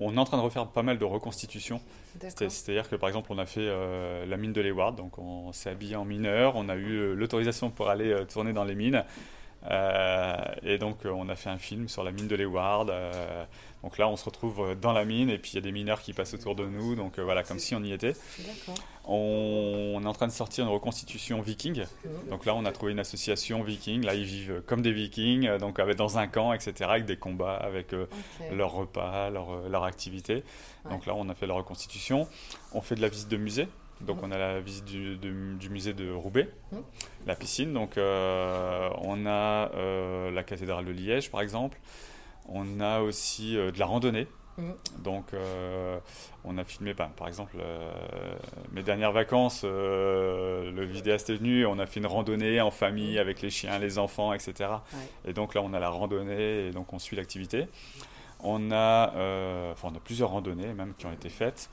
on 0.00 0.16
est 0.16 0.18
en 0.18 0.24
train 0.24 0.38
de 0.38 0.42
refaire 0.42 0.66
pas 0.66 0.82
mal 0.82 0.98
de 0.98 1.04
reconstitutions. 1.04 1.80
C'est-à-dire 2.20 2.88
que 2.88 2.96
par 2.96 3.08
exemple, 3.08 3.30
on 3.32 3.38
a 3.38 3.46
fait 3.46 3.60
euh, 3.60 4.26
la 4.26 4.36
mine 4.36 4.52
de 4.52 4.60
Leeward, 4.60 4.96
donc 4.96 5.18
on 5.18 5.52
s'est 5.52 5.70
habillé 5.70 5.96
en 5.96 6.04
mineur, 6.04 6.56
on 6.56 6.68
a 6.68 6.76
eu 6.76 6.96
euh, 6.96 7.14
l'autorisation 7.14 7.70
pour 7.70 7.88
aller 7.90 8.10
euh, 8.10 8.24
tourner 8.24 8.52
dans 8.52 8.64
les 8.64 8.74
mines. 8.74 9.04
Et 9.68 10.78
donc, 10.78 10.98
on 11.04 11.28
a 11.28 11.36
fait 11.36 11.50
un 11.50 11.58
film 11.58 11.88
sur 11.88 12.02
la 12.02 12.12
mine 12.12 12.28
de 12.28 12.36
Leeward. 12.36 12.90
donc 13.82 13.98
là, 13.98 14.08
on 14.08 14.16
se 14.16 14.24
retrouve 14.24 14.74
dans 14.80 14.92
la 14.92 15.04
mine 15.04 15.28
et 15.28 15.38
puis 15.38 15.52
il 15.52 15.54
y 15.56 15.58
a 15.58 15.60
des 15.60 15.72
mineurs 15.72 16.00
qui 16.00 16.12
passent 16.12 16.34
autour 16.34 16.54
de 16.54 16.66
nous. 16.66 16.94
Donc 16.94 17.18
voilà, 17.18 17.42
comme 17.42 17.58
si 17.58 17.74
on 17.74 17.82
y 17.82 17.92
était. 17.92 18.14
On, 19.04 20.00
est 20.02 20.06
en 20.06 20.12
train 20.12 20.28
de 20.28 20.32
sortir 20.32 20.64
une 20.64 20.70
reconstitution 20.70 21.40
viking. 21.42 21.84
Donc 22.30 22.46
là, 22.46 22.54
on 22.54 22.64
a 22.64 22.72
trouvé 22.72 22.92
une 22.92 23.00
association 23.00 23.62
viking. 23.62 24.04
Là, 24.04 24.14
ils 24.14 24.24
vivent 24.24 24.62
comme 24.66 24.82
des 24.82 24.92
vikings, 24.92 25.58
donc 25.58 25.78
avec, 25.78 25.96
dans 25.96 26.18
un 26.18 26.26
camp, 26.26 26.52
etc., 26.52 26.88
avec 26.88 27.04
des 27.04 27.16
combats, 27.16 27.56
avec 27.56 27.94
leurs 28.52 28.72
repas, 28.72 29.30
leurs 29.30 29.68
leur 29.68 29.84
activités. 29.84 30.42
Donc 30.88 31.06
là, 31.06 31.14
on 31.14 31.28
a 31.28 31.34
fait 31.34 31.46
la 31.46 31.54
reconstitution. 31.54 32.26
On 32.72 32.80
fait 32.80 32.94
de 32.94 33.02
la 33.02 33.08
visite 33.08 33.28
de 33.28 33.36
musée. 33.36 33.68
Donc 34.00 34.22
on 34.22 34.30
a 34.30 34.38
la 34.38 34.60
visite 34.60 34.84
du, 34.84 35.16
du 35.16 35.70
musée 35.70 35.92
de 35.92 36.10
Roubaix, 36.10 36.48
la 37.26 37.34
piscine. 37.34 37.72
Donc 37.72 37.98
euh, 37.98 38.88
on 39.02 39.26
a 39.26 39.70
euh, 39.74 40.30
la 40.30 40.42
cathédrale 40.42 40.84
de 40.84 40.92
Liège 40.92 41.30
par 41.30 41.40
exemple. 41.42 41.78
On 42.48 42.80
a 42.80 43.00
aussi 43.00 43.56
euh, 43.56 43.70
de 43.70 43.78
la 43.78 43.86
randonnée. 43.86 44.26
Donc 44.98 45.28
on 46.44 46.58
a 46.58 46.64
filmé 46.64 46.92
par, 46.92 47.08
par 47.12 47.28
exemple 47.28 47.56
mes 48.72 48.82
dernières 48.82 49.12
vacances, 49.12 49.64
le 49.64 50.84
vidéaste 50.84 51.30
est 51.30 51.36
venu, 51.36 51.64
on 51.64 51.78
a 51.78 51.86
fait 51.86 51.98
une 51.98 52.06
randonnée 52.06 52.60
en 52.60 52.70
famille 52.70 53.18
avec 53.18 53.40
les 53.40 53.48
chiens, 53.48 53.78
les 53.78 53.96
enfants, 53.96 54.34
etc. 54.34 54.68
Et 55.24 55.32
donc 55.32 55.54
là 55.54 55.62
on 55.64 55.72
a 55.72 55.80
la 55.80 55.88
randonnée 55.88 56.66
et 56.66 56.70
donc 56.72 56.92
on 56.92 56.98
suit 56.98 57.16
l'activité. 57.16 57.68
On 58.42 58.70
a, 58.70 59.06
enfin, 59.72 59.88
on 59.92 59.96
a 59.96 60.00
plusieurs 60.00 60.28
randonnées 60.28 60.74
même 60.74 60.92
qui 60.98 61.06
ont 61.06 61.12
été 61.12 61.30
faites. 61.30 61.70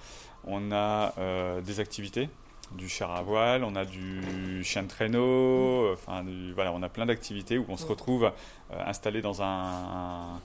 On 0.47 0.71
a 0.71 1.13
euh, 1.17 1.61
des 1.61 1.81
activités, 1.81 2.29
du 2.71 2.87
char 2.87 3.11
à 3.11 3.21
voile, 3.21 3.65
on 3.65 3.75
a 3.75 3.83
du 3.83 4.63
chien 4.63 4.83
de 4.83 4.87
traîneau, 4.87 5.91
enfin, 5.91 6.23
voilà, 6.55 6.71
on 6.71 6.81
a 6.83 6.89
plein 6.89 7.05
d'activités 7.05 7.57
où 7.57 7.65
on 7.67 7.75
se 7.75 7.85
retrouve 7.85 8.25
euh, 8.25 8.83
installé 8.85 9.21
dans 9.21 9.41
un, 9.41 10.39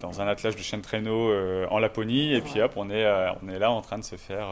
dans 0.00 0.20
un 0.20 0.28
attelage 0.28 0.56
de 0.56 0.62
chien 0.62 0.76
de 0.76 0.82
traîneau 0.82 1.32
en 1.70 1.78
Laponie, 1.78 2.34
et 2.34 2.42
puis 2.42 2.60
hop, 2.60 2.72
on 2.76 2.90
est, 2.90 3.06
on 3.42 3.48
est 3.48 3.58
là 3.58 3.70
en 3.70 3.80
train 3.80 3.98
de 3.98 4.04
se 4.04 4.16
faire 4.16 4.46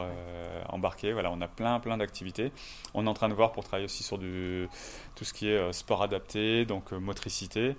embarquer. 0.69 1.13
Voilà, 1.13 1.31
on 1.31 1.39
a 1.41 1.47
plein, 1.47 1.79
plein 1.79 1.97
d'activités. 1.97 2.51
On 2.95 3.05
est 3.05 3.09
en 3.09 3.13
train 3.13 3.29
de 3.29 3.35
voir 3.35 3.51
pour 3.51 3.63
travailler 3.63 3.85
aussi 3.85 4.03
sur 4.03 4.17
du, 4.17 4.67
tout 5.15 5.23
ce 5.23 5.33
qui 5.33 5.49
est 5.49 5.71
sport 5.71 6.01
adapté, 6.01 6.65
donc 6.65 6.91
motricité. 6.91 7.75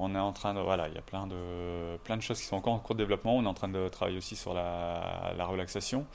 On 0.00 0.14
est 0.14 0.18
en 0.18 0.32
train 0.32 0.54
de, 0.54 0.60
voilà, 0.60 0.88
il 0.88 0.94
y 0.94 0.98
a 0.98 1.02
plein 1.02 1.26
de, 1.26 1.96
plein 2.04 2.16
de 2.16 2.22
choses 2.22 2.38
qui 2.38 2.46
sont 2.46 2.56
encore 2.56 2.74
en 2.74 2.78
cours 2.78 2.94
de 2.94 3.02
développement. 3.02 3.36
On 3.36 3.44
est 3.44 3.48
en 3.48 3.54
train 3.54 3.68
de 3.68 3.88
travailler 3.88 4.18
aussi 4.18 4.36
sur 4.36 4.54
la, 4.54 5.32
la 5.36 5.46
relaxation, 5.46 6.06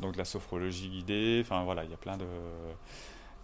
donc 0.00 0.16
la 0.16 0.24
sophrologie 0.24 0.88
guidée. 0.88 1.40
Enfin 1.44 1.64
voilà, 1.64 1.84
il 1.84 1.90
y 1.90 1.94
a 1.94 1.98
plein 1.98 2.16
de, 2.16 2.26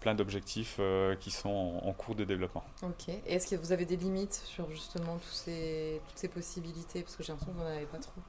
plein 0.01 0.15
d'objectifs 0.15 0.77
euh, 0.79 1.15
qui 1.15 1.31
sont 1.31 1.79
en, 1.83 1.93
cours 1.93 2.15
de 2.15 2.25
développement. 2.25 2.63
Ok. 2.83 3.07
Et 3.09 3.35
est-ce 3.35 3.47
que 3.47 3.55
vous 3.55 3.71
avez 3.71 3.85
des 3.85 3.95
limites 3.95 4.33
sur 4.33 4.69
justement 4.69 5.17
tous 5.17 5.31
ces, 5.31 6.01
toutes 6.07 6.17
ces 6.17 6.27
possibilités? 6.27 7.03
Parce 7.03 7.15
que 7.15 7.23
j'ai 7.23 7.31
l'impression 7.31 7.53
que 7.53 7.57
vous 7.59 7.63
n'en 7.63 7.69
avez 7.69 7.85
pas 7.85 7.99
trop. 7.99 8.19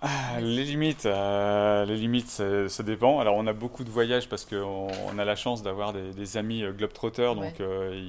Ah, 0.00 0.40
les 0.40 0.62
limites, 0.64 1.06
euh, 1.06 1.84
les 1.84 1.96
limites, 1.96 2.28
ça, 2.28 2.82
dépend. 2.84 3.18
Alors, 3.18 3.34
on 3.34 3.48
a 3.48 3.52
beaucoup 3.52 3.82
de 3.82 3.90
voyages 3.90 4.28
parce 4.28 4.44
qu'on 4.44 4.86
on 5.06 5.18
a 5.18 5.24
la 5.24 5.34
chance 5.34 5.62
d'avoir 5.62 5.92
des, 5.92 6.36
amis 6.36 6.62
euh, 6.62 6.72
globetrotters, 6.72 7.34
donc 7.34 7.60
euh, 7.60 8.00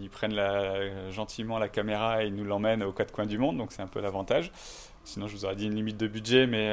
ils, 0.00 0.08
prennent 0.08 0.34
la, 0.34 1.10
gentiment 1.10 1.58
la 1.58 1.68
caméra 1.68 2.24
et 2.24 2.28
ils 2.28 2.34
nous 2.34 2.44
l'emmènent 2.44 2.82
aux 2.82 2.92
quatre 2.92 3.12
coins 3.12 3.26
du 3.26 3.36
monde, 3.36 3.58
donc 3.58 3.72
c'est 3.72 3.82
un 3.82 3.86
peu 3.86 4.00
l'avantage. 4.00 4.52
Sinon, 5.04 5.26
je 5.26 5.36
vous 5.36 5.44
aurais 5.44 5.56
dit 5.56 5.66
une 5.66 5.74
limite 5.74 5.98
de 5.98 6.06
budget, 6.06 6.46
mais 6.46 6.70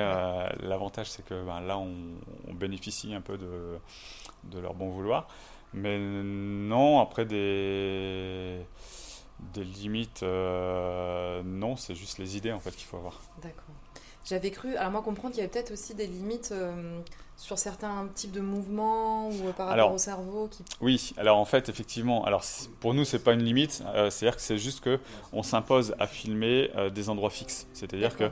l'avantage 0.62 1.10
c'est 1.10 1.26
que 1.26 1.44
ben, 1.44 1.60
là, 1.60 1.78
on, 1.78 2.54
bénéficie 2.54 3.14
un 3.14 3.20
peu 3.20 3.38
de, 3.38 3.78
de 4.46 4.60
leur 4.60 4.74
bon 4.74 4.90
vouloir. 4.90 5.28
Mais 5.74 6.00
non, 6.00 7.02
après 7.02 7.26
des 7.26 8.62
des 9.54 9.66
limites, 9.66 10.24
non, 10.24 11.76
c'est 11.76 11.96
juste 11.96 12.20
les 12.20 12.38
idées 12.38 12.54
en 12.54 12.60
fait 12.62 12.72
qu'il 12.72 12.86
faut 12.86 12.98
avoir. 12.98 13.20
D'accord. 13.44 13.76
J'avais 14.26 14.52
cru, 14.52 14.76
alors 14.76 14.92
moi 14.92 15.02
comprendre 15.02 15.34
qu'il 15.34 15.42
y 15.42 15.44
avait 15.44 15.52
peut-être 15.52 15.72
aussi 15.72 15.96
des 15.96 16.06
limites 16.06 16.52
euh, 16.52 17.00
sur 17.38 17.58
certains 17.58 18.08
types 18.14 18.32
de 18.32 18.42
mouvements 18.42 19.30
ou 19.30 19.48
euh, 19.48 19.52
par 19.52 19.68
rapport 19.68 19.94
au 19.94 19.98
cerveau. 19.98 20.48
Qui... 20.48 20.64
Oui, 20.80 21.14
alors 21.18 21.38
en 21.38 21.46
fait 21.46 21.70
effectivement, 21.70 22.24
alors 22.24 22.44
pour 22.80 22.94
nous 22.94 23.04
c'est 23.04 23.24
pas 23.24 23.34
une 23.34 23.44
limite, 23.44 23.84
euh, 23.96 24.10
c'est-à-dire 24.12 24.36
que 24.36 24.44
c'est 24.44 24.60
juste 24.60 24.82
que 24.82 25.00
on 25.34 25.42
s'impose 25.42 25.96
à 26.00 26.06
filmer 26.06 26.70
des 26.94 27.10
endroits 27.10 27.32
fixes. 27.32 27.68
C'est-à-dire 27.74 28.16
que 28.16 28.30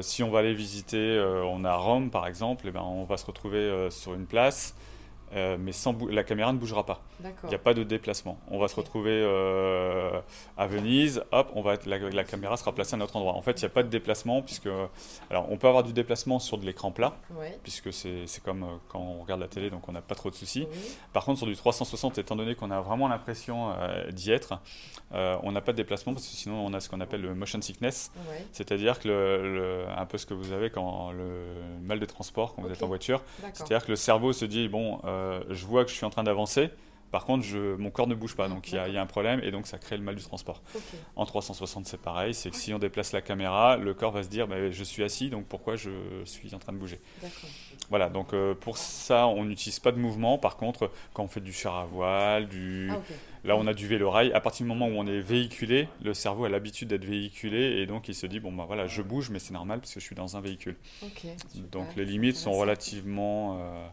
si 0.00 0.22
on 0.22 0.30
va 0.30 0.40
aller 0.40 0.54
visiter, 0.54 1.20
on 1.46 1.64
a 1.64 1.74
Rome 1.76 2.10
par 2.10 2.26
exemple, 2.26 2.66
et 2.66 2.68
eh 2.68 2.72
ben 2.72 2.82
on 2.82 3.04
va 3.04 3.16
se 3.16 3.26
retrouver 3.26 3.88
sur 3.90 4.14
une 4.14 4.26
place 4.26 4.74
euh, 5.34 5.56
mais 5.58 5.72
sans 5.72 5.96
la 6.10 6.24
caméra 6.24 6.52
ne 6.52 6.58
bougera 6.58 6.84
pas. 6.84 7.00
Il 7.44 7.48
n'y 7.48 7.54
a 7.54 7.58
pas 7.58 7.72
de 7.72 7.82
déplacement. 7.82 8.38
On 8.48 8.58
va 8.58 8.68
se 8.68 8.76
retrouver 8.76 9.10
euh, 9.12 10.20
à 10.58 10.66
Venise, 10.66 11.24
hop, 11.32 11.50
on 11.54 11.62
va 11.62 11.76
la, 11.86 11.98
la, 11.98 12.24
caméra 12.24 12.56
sera 12.56 12.74
placée 12.74 12.94
à 12.94 12.98
un 12.98 13.00
autre 13.00 13.16
endroit. 13.16 13.32
En 13.32 13.40
fait, 13.40 13.52
il 13.60 13.64
n'y 13.64 13.66
a 13.66 13.70
pas 13.70 13.82
de 13.82 13.88
déplacement, 13.88 14.42
puisque. 14.42 14.68
Alors, 15.30 15.50
on 15.50 15.56
peut 15.56 15.68
avoir 15.68 15.84
du 15.84 15.92
déplacement 15.92 16.38
sur 16.38 16.58
de 16.58 16.66
l'écran 16.66 16.90
plat, 16.90 17.14
puisque 17.62 17.92
c'est 17.92 18.26
comme 18.44 18.62
euh, 18.64 18.76
quand 18.88 19.00
on 19.00 19.22
regarde 19.22 19.40
la 19.40 19.48
télé, 19.48 19.70
donc 19.70 19.88
on 19.88 19.92
n'a 19.92 20.02
pas 20.02 20.14
trop 20.14 20.30
de 20.30 20.34
soucis. 20.34 20.66
Par 21.12 21.24
contre, 21.24 21.38
sur 21.38 21.46
du 21.46 21.56
360, 21.56 22.18
étant 22.18 22.36
donné 22.36 22.54
qu'on 22.54 22.70
a 22.70 22.80
vraiment 22.80 23.08
l'impression 23.08 23.74
d'y 24.10 24.32
être, 24.32 24.58
on 25.12 25.52
n'a 25.52 25.60
pas 25.60 25.72
de 25.72 25.78
déplacement, 25.78 26.12
parce 26.12 26.26
que 26.26 26.34
sinon, 26.34 26.66
on 26.66 26.74
a 26.74 26.80
ce 26.80 26.88
qu'on 26.88 27.00
appelle 27.00 27.22
le 27.22 27.34
motion 27.34 27.60
sickness, 27.60 28.12
c'est-à-dire 28.52 28.98
que 28.98 29.08
le, 29.08 29.84
un 29.96 30.04
peu 30.06 30.18
ce 30.18 30.26
que 30.26 30.34
vous 30.34 30.52
avez 30.52 30.70
quand 30.70 31.12
le 31.12 31.44
mal 31.82 32.00
de 32.00 32.06
transport 32.06 32.54
quand 32.54 32.62
vous 32.62 32.72
êtes 32.72 32.82
en 32.82 32.88
voiture, 32.88 33.22
c'est-à-dire 33.52 33.84
que 33.84 33.90
le 33.90 33.96
cerveau 33.96 34.32
se 34.32 34.44
dit, 34.44 34.68
bon, 34.68 35.00
euh, 35.22 35.42
je 35.50 35.64
vois 35.66 35.84
que 35.84 35.90
je 35.90 35.96
suis 35.96 36.04
en 36.06 36.10
train 36.10 36.24
d'avancer, 36.24 36.70
Par 37.12 37.26
contre, 37.26 37.44
je, 37.44 37.76
mon 37.76 37.90
corps 37.90 38.06
ne 38.06 38.14
bouge 38.14 38.34
pas, 38.36 38.48
donc 38.48 38.72
il 38.72 38.76
y, 38.76 38.78
a- 38.78 38.88
il 38.88 38.94
y 38.94 38.96
a 38.96 39.02
un 39.02 39.06
problème 39.06 39.38
et 39.44 39.50
donc 39.50 39.66
ça 39.66 39.76
crée 39.76 39.98
le 39.98 40.02
mal 40.02 40.14
du 40.16 40.22
transport. 40.22 40.62
En 41.14 41.26
360, 41.26 41.84
c'est 41.84 42.00
pareil, 42.00 42.32
c'est 42.32 42.48
que 42.50 42.56
si 42.56 42.72
on 42.72 42.78
déplace 42.78 43.12
la 43.12 43.20
caméra, 43.20 43.76
le 43.76 43.92
corps 43.92 44.12
va 44.12 44.22
se 44.22 44.30
dire 44.30 44.48
bah, 44.48 44.70
je 44.70 44.82
suis 44.84 45.04
assis, 45.04 45.28
donc 45.28 45.44
pourquoi 45.44 45.76
je 45.76 45.90
suis 46.24 46.54
en 46.54 46.58
train 46.58 46.72
de 46.72 46.78
bouger? 46.78 47.00
Voilà, 47.90 48.08
donc 48.08 48.32
euh, 48.32 48.54
pour 48.54 48.78
ça, 48.78 49.26
on 49.26 49.44
n'utilise 49.44 49.78
pas 49.78 49.92
de 49.92 49.98
mouvement. 49.98 50.38
Par 50.38 50.56
contre, 50.56 50.90
quand 51.12 51.22
on 51.24 51.28
fait 51.28 51.40
du 51.42 51.52
char 51.52 51.74
à 51.76 51.84
voile, 51.84 52.48
du... 52.48 52.88
Ah, 52.90 53.00
là 53.44 53.56
on 53.58 53.66
a 53.66 53.74
du 53.74 53.86
vélo-rail, 53.86 54.32
à 54.32 54.40
partir 54.40 54.64
du 54.64 54.68
moment 54.72 54.86
où 54.86 54.92
on 54.96 55.06
est 55.06 55.20
véhiculé, 55.20 55.88
le 56.02 56.14
cerveau 56.14 56.44
a 56.46 56.48
l'habitude 56.48 56.88
d'être 56.88 57.04
véhiculé 57.04 57.82
et 57.82 57.84
donc 57.86 58.08
il 58.08 58.14
se 58.14 58.24
dit 58.26 58.40
bon 58.40 58.52
bah 58.52 58.64
voilà, 58.66 58.86
je 58.86 59.02
bouge, 59.02 59.28
mais 59.28 59.38
c'est 59.38 59.52
normal 59.52 59.80
parce 59.80 59.92
que 59.92 60.00
je 60.00 60.06
suis 60.06 60.14
dans 60.16 60.38
un 60.38 60.40
véhicule. 60.40 60.76
Donc 61.70 61.88
les 61.96 62.06
limites 62.06 62.36
sont 62.36 62.52
relativement 62.52 63.58
euh, 63.60 63.86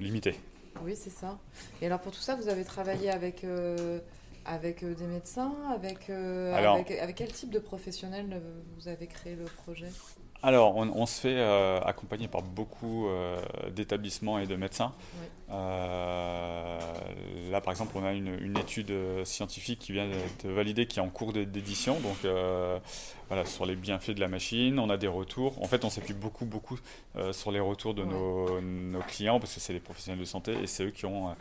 limitées. 0.00 0.34
Oui, 0.82 0.94
c'est 0.96 1.10
ça. 1.10 1.38
Et 1.82 1.86
alors 1.86 2.00
pour 2.00 2.12
tout 2.12 2.20
ça, 2.20 2.34
vous 2.36 2.48
avez 2.48 2.64
travaillé 2.64 3.10
avec, 3.10 3.44
euh, 3.44 3.98
avec 4.46 4.82
euh, 4.82 4.94
des 4.94 5.06
médecins, 5.06 5.52
avec, 5.74 6.08
euh, 6.10 6.54
Alors- 6.54 6.74
avec, 6.76 6.90
avec 6.92 7.16
quel 7.16 7.30
type 7.32 7.50
de 7.50 7.58
professionnels 7.58 8.40
vous 8.78 8.88
avez 8.88 9.06
créé 9.06 9.34
le 9.36 9.44
projet? 9.44 9.88
Alors, 10.42 10.76
on, 10.76 10.88
on 10.94 11.06
se 11.06 11.20
fait 11.20 11.36
euh, 11.36 11.80
accompagner 11.82 12.26
par 12.26 12.42
beaucoup 12.42 13.08
euh, 13.08 13.36
d'établissements 13.70 14.38
et 14.38 14.46
de 14.46 14.56
médecins. 14.56 14.92
Oui. 15.20 15.26
Euh, 15.52 16.78
là, 17.50 17.60
par 17.60 17.72
exemple, 17.72 17.92
on 17.96 18.04
a 18.04 18.12
une, 18.12 18.38
une 18.40 18.56
étude 18.56 18.92
scientifique 19.24 19.80
qui 19.80 19.92
vient 19.92 20.06
de, 20.08 20.48
de 20.48 20.52
valider, 20.52 20.86
qui 20.86 20.98
est 20.98 21.02
en 21.02 21.08
cours 21.08 21.32
d'é- 21.32 21.44
d'édition, 21.44 21.98
donc 22.00 22.16
voilà, 23.28 23.44
sur 23.44 23.66
les 23.66 23.76
bienfaits 23.76 24.12
de 24.12 24.20
la 24.20 24.28
machine. 24.28 24.78
On 24.78 24.88
a 24.90 24.96
des 24.96 25.08
retours. 25.08 25.60
En 25.62 25.66
fait, 25.66 25.84
on 25.84 25.90
s'appuie 25.90 26.14
beaucoup, 26.14 26.46
beaucoup 26.46 26.78
sur 27.32 27.50
les 27.50 27.60
retours 27.60 27.94
de 27.94 28.04
nos, 28.04 28.60
nos 28.60 29.00
clients, 29.00 29.40
parce 29.40 29.54
que 29.54 29.60
c'est 29.60 29.72
les 29.72 29.80
professionnels 29.80 30.20
de 30.20 30.24
santé 30.24 30.54
et 30.62 30.66
c'est 30.66 30.84
eux 30.84 30.90
qui 30.90 31.04
ont 31.04 31.34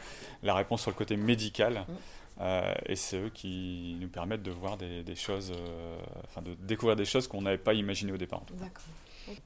la 0.43 0.53
réponse 0.55 0.81
sur 0.81 0.91
le 0.91 0.95
côté 0.95 1.15
médical. 1.15 1.85
Mm. 1.87 1.93
Euh, 2.41 2.73
et 2.85 2.95
c'est 2.95 3.17
eux 3.17 3.29
qui 3.29 3.97
nous 3.99 4.07
permettent 4.07 4.43
de 4.43 4.51
voir 4.51 4.77
des, 4.77 5.03
des 5.03 5.15
choses, 5.15 5.51
euh, 5.53 5.97
enfin 6.25 6.41
de 6.41 6.53
découvrir 6.65 6.95
des 6.95 7.05
choses 7.05 7.27
qu'on 7.27 7.41
n'avait 7.41 7.57
pas 7.57 7.73
imaginées 7.73 8.13
au 8.13 8.17
départ. 8.17 8.41
D'accord. 8.53 8.83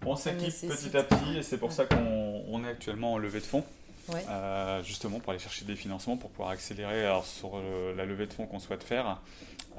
On 0.06 0.16
s'équipe 0.16 0.54
petit 0.70 0.96
à 0.96 1.04
petit 1.04 1.38
et 1.38 1.42
c'est 1.44 1.58
pour 1.58 1.70
Ouais. 1.70 1.76
ça 1.76 1.86
qu'on 1.86 2.44
on 2.48 2.64
est 2.64 2.70
actuellement 2.70 3.14
en 3.14 3.18
levée 3.18 3.40
de 3.40 3.46
fonds, 3.46 3.66
Ouais. 4.10 4.24
euh, 4.30 4.84
justement 4.84 5.20
pour 5.20 5.32
aller 5.32 5.40
chercher 5.40 5.66
des 5.66 5.76
financements 5.76 6.18
pour 6.18 6.30
pouvoir 6.30 6.50
accélérer. 6.50 7.04
Alors 7.06 7.26
sur 7.26 7.60
la 7.96 8.06
levée 8.06 8.28
de 8.28 8.34
fonds 8.34 8.46
qu'on 8.46 8.60
souhaite 8.60 8.84
faire, 8.84 9.20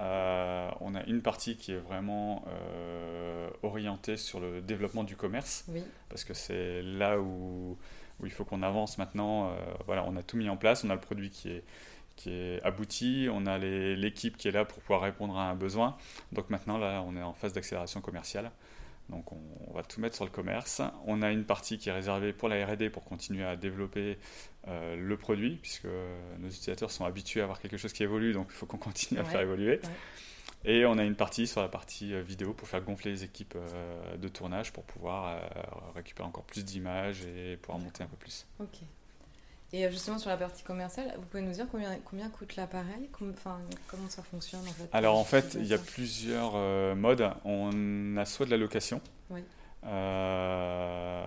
euh, 0.00 0.68
on 0.80 0.94
a 0.96 1.04
une 1.04 1.22
partie 1.22 1.56
qui 1.56 1.72
est 1.72 1.78
vraiment 1.78 2.44
euh, 2.48 3.48
orientée 3.62 4.16
sur 4.16 4.40
le 4.40 4.60
développement 4.60 5.04
du 5.04 5.14
commerce 5.16 5.64
Oui. 5.68 5.82
parce 6.08 6.24
que 6.24 6.34
c'est 6.34 6.82
là 6.82 7.18
où, 7.20 7.78
où 8.20 8.26
il 8.26 8.32
faut 8.32 8.44
qu'on 8.44 8.62
avance 8.62 8.98
maintenant. 8.98 9.50
Euh, 9.50 9.54
voilà, 9.86 10.04
on 10.06 10.16
a 10.16 10.22
tout 10.22 10.36
mis 10.36 10.48
en 10.48 10.56
place, 10.56 10.84
on 10.84 10.90
a 10.90 10.94
le 10.94 11.00
produit 11.00 11.30
qui 11.30 11.50
est 11.50 11.62
qui 12.16 12.30
est 12.30 12.62
abouti, 12.62 13.28
on 13.32 13.46
a 13.46 13.58
l'équipe 13.58 14.36
qui 14.36 14.48
est 14.48 14.52
là 14.52 14.64
pour 14.64 14.78
pouvoir 14.80 15.00
répondre 15.02 15.36
à 15.36 15.50
un 15.50 15.54
besoin. 15.54 15.96
Donc 16.32 16.50
maintenant, 16.50 16.78
là, 16.78 17.02
on 17.06 17.16
est 17.16 17.22
en 17.22 17.34
phase 17.34 17.52
d'accélération 17.52 18.00
commerciale. 18.00 18.50
Donc 19.10 19.32
on, 19.32 19.38
on 19.68 19.74
va 19.74 19.82
tout 19.82 20.00
mettre 20.00 20.14
sur 20.16 20.24
le 20.24 20.30
commerce. 20.30 20.80
On 21.06 21.20
a 21.22 21.30
une 21.30 21.44
partie 21.44 21.76
qui 21.78 21.90
est 21.90 21.92
réservée 21.92 22.32
pour 22.32 22.48
la 22.48 22.64
R&D 22.66 22.88
pour 22.88 23.04
continuer 23.04 23.44
à 23.44 23.54
développer 23.56 24.18
euh, 24.68 24.96
le 24.96 25.16
produit, 25.18 25.56
puisque 25.60 25.84
nos 26.38 26.48
utilisateurs 26.48 26.90
sont 26.90 27.04
habitués 27.04 27.40
à 27.40 27.44
avoir 27.44 27.60
quelque 27.60 27.76
chose 27.76 27.92
qui 27.92 28.02
évolue, 28.02 28.32
donc 28.32 28.46
il 28.50 28.54
faut 28.54 28.64
qu'on 28.66 28.78
continue 28.78 29.20
à 29.20 29.22
Ouais, 29.24 29.28
faire 29.28 29.40
évoluer. 29.42 29.80
ouais. 29.82 29.90
Et 30.66 30.86
on 30.86 30.96
a 30.96 31.04
une 31.04 31.16
partie 31.16 31.46
sur 31.46 31.60
la 31.60 31.68
partie 31.68 32.14
euh, 32.14 32.22
vidéo 32.22 32.54
pour 32.54 32.66
faire 32.66 32.80
gonfler 32.80 33.10
les 33.10 33.24
équipes 33.24 33.54
euh, 33.56 34.16
de 34.16 34.28
tournage 34.28 34.72
pour 34.72 34.84
pouvoir 34.84 35.36
euh, 35.36 35.40
récupérer 35.94 36.26
encore 36.26 36.44
plus 36.44 36.64
d'images 36.64 37.20
et 37.26 37.58
pouvoir 37.58 37.78
monter 37.78 38.02
un 38.02 38.06
peu 38.06 38.16
plus. 38.16 38.46
Ok. 38.60 38.78
Et 39.72 39.84
euh, 39.84 39.90
justement 39.90 40.18
sur 40.18 40.30
la 40.30 40.36
partie 40.36 40.62
commerciale, 40.62 41.12
vous 41.16 41.26
pouvez 41.26 41.42
nous 41.42 41.52
dire 41.52 41.66
combien, 41.70 41.96
combien 42.04 42.28
coûte 42.28 42.56
l'appareil? 42.56 43.10
Enfin, 43.32 43.58
comment 43.88 44.08
ça 44.08 44.22
fonctionne 44.22 44.60
en 44.60 44.72
fait? 44.72 44.88
Alors 44.92 45.18
en 45.18 45.24
fait, 45.24 45.56
il 45.58 45.66
y 45.66 45.74
a 45.74 45.78
plusieurs 45.78 46.52
euh, 46.54 46.94
modes. 46.94 47.28
On 47.44 48.16
a 48.16 48.24
soit 48.24 48.46
de 48.46 48.50
la 48.50 48.56
location. 48.56 49.00
Oui. 49.30 49.40
Euh, 49.84 51.26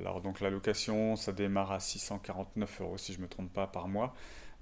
alors 0.00 0.20
donc 0.20 0.40
la 0.40 0.50
location, 0.50 1.16
ça 1.16 1.32
démarre 1.32 1.72
à 1.72 1.80
649 1.80 2.80
euros 2.82 2.98
si 2.98 3.12
je 3.12 3.20
me 3.20 3.28
trompe 3.28 3.52
pas 3.52 3.66
par 3.66 3.88
mois. 3.88 4.14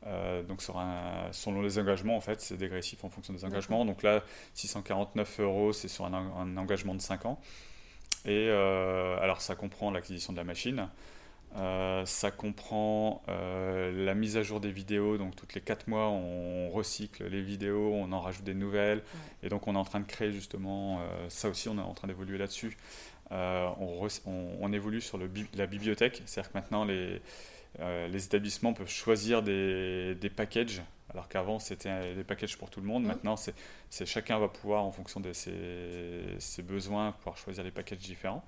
Euh, 0.06 0.42
donc 0.42 0.62
sur 0.62 0.78
un, 0.78 1.28
selon 1.32 1.62
les 1.62 1.78
engagements 1.78 2.16
en 2.16 2.20
fait, 2.20 2.40
c'est 2.40 2.56
dégressif 2.56 3.02
en 3.04 3.10
fonction 3.10 3.34
des 3.34 3.44
engagements. 3.44 3.84
Donc 3.84 4.02
là, 4.02 4.22
649 4.54 5.40
euros, 5.40 5.72
c'est 5.72 5.88
sur 5.88 6.04
un, 6.04 6.14
un 6.14 6.56
engagement 6.56 6.94
de 6.94 7.00
5 7.00 7.26
ans. 7.26 7.40
Et 8.24 8.50
alors 8.50 9.40
ça 9.40 9.56
comprend 9.56 9.90
l'acquisition 9.90 10.32
de 10.32 10.38
la 10.38 10.44
machine. 10.44 10.88
Euh, 11.56 12.06
ça 12.06 12.30
comprend 12.30 13.22
euh, 13.28 14.04
la 14.04 14.14
mise 14.14 14.36
à 14.36 14.42
jour 14.44 14.60
des 14.60 14.70
vidéos, 14.70 15.18
donc 15.18 15.34
toutes 15.34 15.54
les 15.54 15.60
4 15.60 15.88
mois 15.88 16.08
on 16.08 16.70
recycle 16.70 17.26
les 17.26 17.42
vidéos, 17.42 17.92
on 17.92 18.12
en 18.12 18.20
rajoute 18.20 18.44
des 18.44 18.54
nouvelles, 18.54 19.02
et 19.42 19.48
donc 19.48 19.66
on 19.66 19.74
est 19.74 19.78
en 19.78 19.84
train 19.84 19.98
de 19.98 20.06
créer 20.06 20.30
justement, 20.30 21.00
euh, 21.00 21.28
ça 21.28 21.48
aussi 21.48 21.68
on 21.68 21.76
est 21.76 21.80
en 21.82 21.92
train 21.92 22.06
d'évoluer 22.06 22.38
là-dessus, 22.38 22.76
on, 23.32 24.00
re- 24.06 24.20
on- 24.26 24.58
on 24.60 24.72
évolue 24.72 25.00
sur 25.00 25.18
le 25.18 25.26
bi- 25.26 25.48
la 25.54 25.66
bibliothèque, 25.66 26.22
c'est-à-dire 26.24 26.52
que 26.52 26.58
maintenant 26.58 26.84
les, 26.84 27.20
les 27.80 28.24
établissements 28.24 28.72
peuvent 28.72 28.88
choisir 28.90 29.42
des, 29.42 30.14
des 30.14 30.30
packages, 30.30 30.82
alors 31.12 31.28
qu'avant 31.28 31.58
c'était 31.58 32.14
des 32.14 32.24
packages 32.24 32.56
pour 32.58 32.70
tout 32.70 32.80
le 32.80 32.86
monde, 32.86 33.02
Mhm. 33.02 33.08
maintenant 33.08 33.36
c'est 33.36 34.06
chacun 34.06 34.38
va 34.38 34.46
pouvoir 34.48 34.84
en 34.84 34.92
fonction 34.92 35.18
de 35.18 35.32
ses, 35.32 35.52
ses 36.38 36.62
besoins 36.62 37.10
pouvoir 37.12 37.36
choisir 37.36 37.64
les 37.64 37.72
packages 37.72 37.98
différents. 37.98 38.44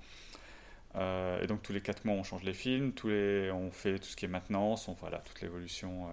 Euh, 0.95 1.41
et 1.41 1.47
donc 1.47 1.63
tous 1.63 1.73
les 1.73 1.81
4 1.81 2.05
mois 2.05 2.15
on 2.15 2.23
change 2.23 2.43
les 2.43 2.53
films, 2.53 2.93
tous 2.93 3.09
les, 3.09 3.51
on 3.51 3.71
fait 3.71 3.97
tout 3.97 4.05
ce 4.07 4.15
qui 4.15 4.25
est 4.25 4.29
maintenance, 4.29 4.87
on, 4.87 4.93
voilà, 4.93 5.19
toute 5.19 5.41
l'évolution 5.41 6.07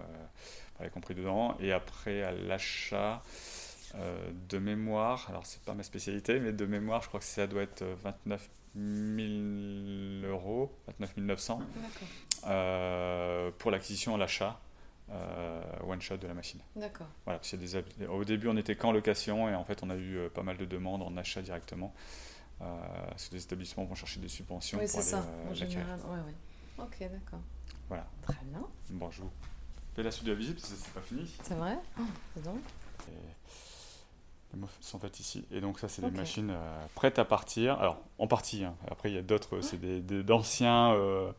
euh, 0.81 0.87
y 0.87 0.89
compris 0.89 1.13
dedans. 1.13 1.55
Et 1.59 1.71
après 1.71 2.23
à 2.23 2.31
l'achat 2.31 3.21
euh, 3.95 4.31
de 4.49 4.57
mémoire, 4.57 5.27
alors 5.29 5.45
c'est 5.45 5.61
pas 5.61 5.73
ma 5.73 5.83
spécialité, 5.83 6.39
mais 6.39 6.51
de 6.51 6.65
mémoire 6.65 7.03
je 7.03 7.07
crois 7.09 7.19
que 7.19 7.25
ça 7.25 7.45
doit 7.45 7.61
être 7.61 7.83
29 7.83 8.49
000 8.75 10.31
euros, 10.31 10.75
29 10.87 11.17
900 11.17 11.59
D'accord. 11.59 12.07
euh, 12.47 13.51
pour 13.57 13.69
l'acquisition 13.69 14.15
à 14.15 14.17
l'achat. 14.17 14.59
one 15.85 16.01
shot 16.01 16.17
de 16.17 16.25
la 16.27 16.33
machine. 16.33 16.61
D'accord. 16.75 17.07
Voilà, 17.25 17.39
des 17.53 18.07
au 18.07 18.23
début 18.23 18.47
on 18.47 18.57
était 18.57 18.75
qu'en 18.75 18.93
location 18.93 19.47
et 19.49 19.53
en 19.53 19.65
fait 19.65 19.83
on 19.83 19.89
a 19.91 19.95
eu 19.95 20.29
pas 20.33 20.41
mal 20.41 20.57
de 20.57 20.65
demandes 20.65 21.03
en 21.03 21.15
achat 21.17 21.41
directement. 21.43 21.93
Euh, 22.61 22.65
parce 23.09 23.27
que 23.29 23.35
les 23.35 23.43
établissements 23.43 23.85
vont 23.85 23.95
chercher 23.95 24.19
des 24.19 24.27
subventions 24.27 24.77
Oui, 24.79 24.87
c'est 24.87 25.01
ça, 25.01 25.17
euh, 25.19 25.45
en 25.45 25.49
l'acquérir. 25.49 25.69
général. 25.71 25.99
Ouais, 26.01 26.17
ouais. 26.27 26.83
Ok, 26.85 26.97
d'accord. 27.11 27.39
Voilà. 27.87 28.05
Très 28.23 28.45
bien. 28.45 28.61
Bon, 28.91 29.09
je 29.11 29.21
vous 29.23 29.31
fais 29.95 30.03
la 30.03 30.11
suite 30.11 30.25
de 30.25 30.31
la 30.31 30.37
visite 30.37 30.55
parce 30.61 30.69
que 30.73 30.77
c'est 30.79 30.93
pas 30.93 31.01
fini. 31.01 31.29
C'est 31.43 31.55
vrai? 31.55 31.77
Oh, 31.99 32.03
dis 32.35 32.41
donc. 32.43 32.59
Et 33.09 33.11
les 34.53 34.59
mots 34.59 34.67
sont 34.79 34.99
faites 34.99 35.19
ici. 35.19 35.43
Et 35.51 35.59
donc 35.61 35.79
ça, 35.79 35.87
c'est 35.89 36.01
des 36.03 36.11
machines 36.11 36.51
euh, 36.51 36.85
prêtes 36.95 37.17
à 37.19 37.25
partir. 37.25 37.79
Alors, 37.79 37.97
en 38.19 38.27
partie. 38.27 38.63
hein. 38.63 38.75
Après, 38.89 39.09
il 39.09 39.15
y 39.15 39.17
a 39.19 39.21
d'autres, 39.23 39.61
c'est 39.61 39.77
des, 39.79 40.01
des- 40.01 40.23
d'anciens, 40.23 40.93
euh, 40.93 41.31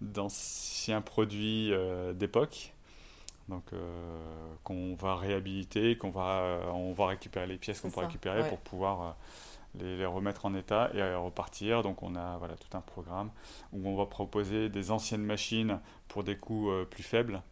d'anciens 0.00 1.00
produits 1.00 1.72
euh, 1.72 2.12
d'époque. 2.12 2.72
Donc, 3.48 3.64
qu'on 4.64 4.94
va 4.94 5.16
réhabiliter, 5.16 5.98
qu'on 5.98 6.10
va, 6.10 6.60
on 6.72 6.92
va 6.92 7.06
récupérer 7.08 7.46
les 7.46 7.56
pièces 7.58 7.80
qu'on 7.80 7.88
C'est 7.90 7.94
peut 7.96 8.06
récupérer 8.06 8.42
ouais. 8.42 8.48
pour 8.48 8.58
pouvoir 8.60 9.16
les, 9.78 9.96
les 9.96 10.06
remettre 10.06 10.44
en 10.46 10.54
état 10.54 10.90
et 10.94 11.00
euh, 11.00 11.18
repartir. 11.18 11.82
Donc, 11.82 12.02
on 12.02 12.14
a 12.16 12.36
voilà, 12.38 12.54
tout 12.56 12.76
un 12.76 12.80
programme 12.80 13.30
où 13.72 13.86
on 13.88 13.96
va 13.96 14.06
proposer 14.06 14.68
des 14.68 14.90
anciennes 14.90 15.24
machines 15.24 15.80
pour 16.08 16.24
des 16.24 16.36
coûts 16.36 16.70
euh, 16.70 16.84
plus 16.84 17.02
faibles 17.02 17.42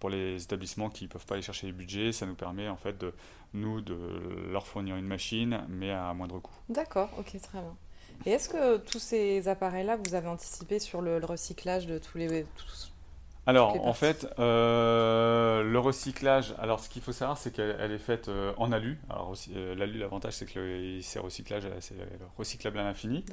pour 0.00 0.10
les 0.10 0.42
établissements 0.42 0.88
qui 0.90 1.04
ne 1.04 1.08
peuvent 1.08 1.26
pas 1.26 1.34
aller 1.34 1.42
chercher 1.42 1.66
les 1.66 1.72
budgets, 1.72 2.12
ça 2.12 2.26
nous 2.26 2.34
permet 2.34 2.68
en 2.68 2.76
fait 2.76 2.96
de 2.98 3.12
nous 3.54 3.80
de 3.80 3.96
leur 4.50 4.66
fournir 4.66 4.96
une 4.96 5.06
machine, 5.06 5.64
mais 5.68 5.90
à 5.90 6.12
moindre 6.14 6.38
coût. 6.40 6.54
D'accord, 6.68 7.10
ok, 7.18 7.38
très 7.40 7.60
bien. 7.60 7.76
Et 8.26 8.30
est-ce 8.32 8.48
que 8.48 8.78
tous 8.78 8.98
ces 8.98 9.46
appareils-là, 9.48 9.96
vous 9.96 10.14
avez 10.14 10.28
anticipé 10.28 10.78
sur 10.80 11.02
le, 11.02 11.18
le 11.18 11.24
recyclage 11.26 11.86
de 11.86 11.98
tous 11.98 12.18
les. 12.18 12.44
tous- 12.56 12.92
Alors 13.48 13.86
en 13.86 13.94
fait, 13.94 14.26
euh, 14.38 15.62
le 15.62 15.78
recyclage, 15.78 16.54
alors 16.58 16.80
ce 16.80 16.90
qu'il 16.90 17.00
faut 17.00 17.12
savoir, 17.12 17.38
c'est 17.38 17.50
qu'elle 17.50 17.76
elle 17.80 17.92
est 17.92 17.98
faite 17.98 18.28
euh, 18.28 18.52
en 18.58 18.72
alu. 18.72 18.98
Alors 19.08 19.32
euh, 19.56 19.74
l'alu, 19.74 19.98
l'avantage, 19.98 20.34
c'est 20.34 20.44
que 20.44 21.00
c'est 21.00 21.18
recyclage, 21.18 21.62
c'est 21.80 21.94
recyclable 22.36 22.78
à 22.78 22.84
l'infini. 22.84 23.24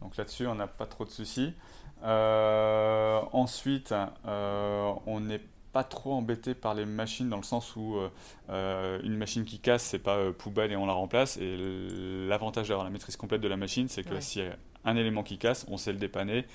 Donc 0.00 0.16
là-dessus, 0.16 0.48
on 0.48 0.56
n'a 0.56 0.66
pas 0.66 0.86
trop 0.86 1.04
de 1.04 1.10
soucis. 1.10 1.54
Ensuite, 2.02 3.94
on 4.24 5.20
n'est 5.20 5.40
pas 5.72 5.84
trop 5.84 6.14
embêté 6.14 6.54
par 6.54 6.74
les 6.74 6.84
machines 6.84 7.28
dans 7.28 7.36
le 7.36 7.44
sens 7.44 7.76
où 7.76 8.00
une 8.48 9.16
machine 9.16 9.44
qui 9.44 9.60
casse, 9.60 9.84
c'est 9.84 10.00
pas 10.00 10.32
poubelle 10.32 10.72
et 10.72 10.76
on 10.76 10.86
la 10.86 10.92
remplace. 10.92 11.36
Et 11.36 11.56
l'avantage 12.26 12.66
d'avoir 12.66 12.84
la 12.84 12.90
maîtrise 12.90 13.14
complète 13.16 13.40
de 13.40 13.48
la 13.48 13.56
machine, 13.56 13.86
c'est 13.88 14.02
que 14.02 14.14
Ouais. 14.14 14.16
a 14.16 14.71
un 14.84 14.96
élément 14.96 15.22
qui 15.22 15.38
casse, 15.38 15.64
on 15.68 15.76
sait 15.76 15.92
le 15.92 15.98
dépanner. 15.98 16.46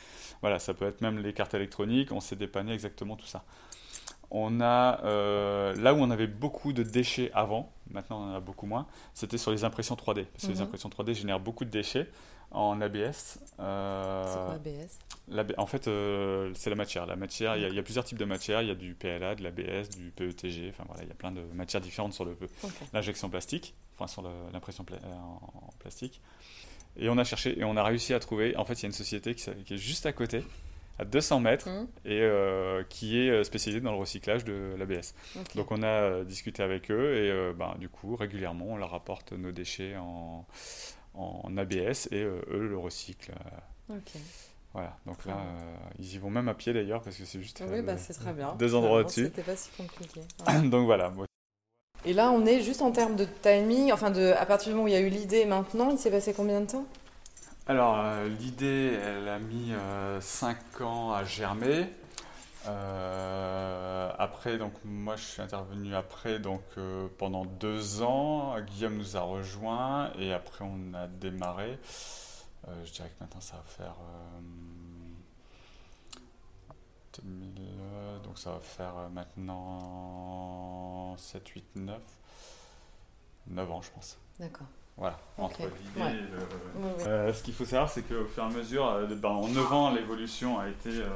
Voilà, 0.42 0.60
ça 0.60 0.74
peut 0.74 0.86
être 0.88 1.02
même 1.02 1.20
les 1.20 1.34
cartes 1.34 1.54
électroniques, 1.54 2.12
on 2.12 2.20
sait 2.20 2.36
dépanner 2.36 2.74
exactement 2.74 3.16
tout 3.16 3.26
ça. 3.28 3.44
On 4.30 4.60
a 4.60 5.02
là 5.76 5.94
où 5.94 5.98
on 5.98 6.12
avait 6.12 6.28
beaucoup 6.28 6.74
de 6.74 6.84
déchets 6.84 7.32
avant, 7.34 7.72
maintenant 7.90 8.22
on 8.22 8.32
en 8.32 8.36
a 8.36 8.40
beaucoup 8.42 8.66
moins, 8.66 8.86
c'était 9.14 9.38
sur 9.38 9.52
les 9.52 9.64
impressions 9.64 9.96
3D. 9.96 10.26
Parce 10.26 10.44
que 10.48 10.52
les 10.52 10.58
Mhm. 10.58 10.64
impressions 10.64 10.90
3D 10.90 11.14
génèrent 11.14 11.40
beaucoup 11.40 11.64
de 11.66 11.70
déchets 11.70 12.10
en 12.52 12.80
ABS. 12.82 13.40
euh, 13.60 14.24
C'est 14.34 14.44
quoi 14.46 14.54
ABS 14.56 15.00
en 15.58 15.66
fait, 15.66 15.88
euh, 15.90 16.52
c'est 16.56 16.70
la 16.70 16.76
matière. 16.78 17.06
La 17.06 17.18
matière, 17.18 17.58
il 17.58 17.62
y, 17.62 17.66
a- 17.66 17.68
il 17.70 17.76
y 17.76 17.80
a 17.80 17.84
plusieurs 17.84 18.06
types 18.06 18.18
de 18.18 18.24
matières. 18.26 18.62
Il 18.62 18.70
y 18.70 18.72
a 18.72 18.76
du 18.76 18.94
PLA, 18.96 19.36
de 19.36 19.44
l'ABS, 19.44 19.90
du 19.90 20.10
PETG. 20.12 20.70
Enfin 20.70 20.86
voilà, 20.88 21.04
il 21.04 21.10
y 21.10 21.12
a 21.12 21.16
plein 21.16 21.32
de 21.34 21.42
matières 21.54 21.82
différentes 21.82 22.14
sur 22.14 22.26
l'injection 22.94 23.30
plastique, 23.30 23.76
enfin 23.96 24.08
sur 24.08 24.22
l'impression 24.54 24.86
pla- 24.86 24.98
euh, 25.04 25.14
en 25.14 25.70
plastique. 25.80 26.22
Et 27.00 27.10
on 27.10 27.18
a 27.18 27.24
cherché 27.24 27.58
et 27.60 27.64
on 27.64 27.78
a 27.78 27.84
réussi 27.84 28.14
à 28.14 28.20
trouver. 28.20 28.56
En 28.58 28.66
fait, 28.66 28.74
il 28.74 28.84
y 28.84 28.86
a 28.86 28.88
une 28.88 28.94
société 28.94 29.36
qui, 29.36 29.50
est 29.50 29.78
juste 29.78 30.06
à 30.06 30.14
côté, 30.14 30.44
à 31.00 31.06
200 31.06 31.40
mètres, 31.40 31.70
Mhm. 31.70 31.88
et 32.06 32.22
euh, 32.22 32.84
qui 32.90 33.20
est 33.20 33.30
euh, 33.30 33.44
spécialisée 33.44 33.82
dans 33.82 33.92
le 33.92 33.98
recyclage 34.00 34.44
de 34.46 34.76
l'ABS. 34.80 35.14
Donc 35.56 35.72
on 35.72 35.84
a 35.84 35.88
euh, 35.88 36.24
discuté 36.24 36.64
avec 36.64 36.90
eux 36.90 37.14
et 37.16 37.30
euh, 37.32 37.54
ben, 37.54 37.76
du 37.80 37.88
coup 37.88 38.16
régulièrement 38.16 38.66
on 38.70 38.78
leur 38.78 38.94
apporte 38.96 39.32
nos 39.34 39.52
déchets 39.52 39.96
en, 39.98 40.46
en 41.14 41.56
ABS 41.58 42.08
et 42.12 42.24
euh, 42.24 42.42
eux 42.52 42.68
le 42.68 42.78
recyclent. 42.78 43.32
euh, 43.92 43.98
Ok. 43.98 44.12
voilà, 44.74 44.98
donc 45.06 45.24
là 45.26 45.38
euh, 45.38 45.76
ils 46.00 46.16
y 46.16 46.18
vont 46.18 46.30
même 46.32 46.48
à 46.50 46.54
pied 46.56 46.74
d'ailleurs 46.74 47.02
parce 47.04 47.16
que 47.16 47.26
c'est 47.26 47.42
juste 47.42 47.62
Oui, 47.66 47.78
euh, 47.80 47.82
bah, 47.84 47.98
c'est 47.98 48.14
très 48.14 48.34
bien. 48.34 48.56
deux 48.58 48.74
endroits 48.76 49.02
au-dessus. 49.02 49.26
C'était 49.26 49.44
pas 49.44 49.56
si 49.56 49.70
compliqué. 49.78 50.22
Ouais. 50.48 50.68
donc 50.68 50.86
voilà, 50.86 51.10
Et 52.06 52.14
là, 52.14 52.32
on 52.32 52.46
est 52.46 52.62
juste 52.62 52.82
en 52.82 52.92
termes 52.92 53.16
de 53.16 53.26
timing, 53.42 53.92
enfin, 53.92 54.12
de, 54.12 54.34
à 54.38 54.46
partir 54.46 54.70
du 54.70 54.76
moment 54.76 54.86
où 54.86 54.88
il 54.88 54.94
y 54.94 54.98
a 54.98 55.02
eu 55.02 55.10
l'idée 55.10 55.46
maintenant, 55.46 55.90
il 55.92 55.98
s'est 55.98 56.12
passé 56.12 56.34
combien 56.34 56.62
de 56.62 56.68
temps? 56.68 56.86
Alors, 57.68 58.00
euh, 58.00 58.30
l'idée, 58.40 58.98
elle 59.04 59.28
a 59.28 59.40
mis 59.40 59.74
5 60.22 60.82
ans 60.82 61.12
à 61.12 61.26
germer. 61.26 61.88
Euh, 62.68 64.12
après, 64.18 64.58
donc 64.58 64.74
moi 64.84 65.16
je 65.16 65.24
suis 65.24 65.42
intervenu 65.42 65.96
après, 65.96 66.40
donc 66.40 66.62
euh, 66.78 67.08
pendant 67.18 67.46
deux 67.46 68.02
ans, 68.02 68.60
Guillaume 68.60 68.98
nous 68.98 69.16
a 69.16 69.22
rejoint 69.22 70.12
et 70.20 70.34
après 70.34 70.66
on 70.66 70.94
a 70.94 71.08
démarré. 71.08 71.80
Euh, 72.68 72.86
je 72.86 72.92
dirais 72.92 73.10
que 73.10 73.24
maintenant 73.24 73.40
ça 73.40 73.56
va 73.56 73.64
faire 73.64 73.96
euh, 74.02 74.40
2000, 77.24 77.54
euh, 77.60 78.20
donc 78.20 78.38
ça 78.38 78.52
va 78.52 78.60
faire 78.60 78.94
euh, 78.98 79.08
maintenant 81.18 81.42
7, 81.42 81.48
8, 81.50 81.64
9, 81.76 82.02
9 83.48 83.72
ans 83.72 83.82
je 83.82 83.90
pense. 83.92 84.18
D'accord. 84.40 84.68
Voilà, 84.98 85.20
entre 85.38 85.62
l'idée 85.62 86.02
Ouais. 86.02 86.12
et 86.12 86.22
le, 86.22 86.38
Oui, 86.76 86.90
oui. 86.98 87.04
euh, 87.06 87.32
ce 87.32 87.44
qu'il 87.44 87.54
faut 87.54 87.66
savoir, 87.66 87.88
c'est 87.88 88.02
qu'au 88.02 88.26
fur 88.26 88.44
et 88.44 88.48
à 88.48 88.50
mesure, 88.50 88.88
euh, 88.88 89.06
ben, 89.06 89.30
en 89.30 89.48
9 89.48 89.72
ans, 89.74 89.94
l'évolution 89.94 90.58
a 90.58 90.68
été 90.70 90.90
euh, 90.90 91.08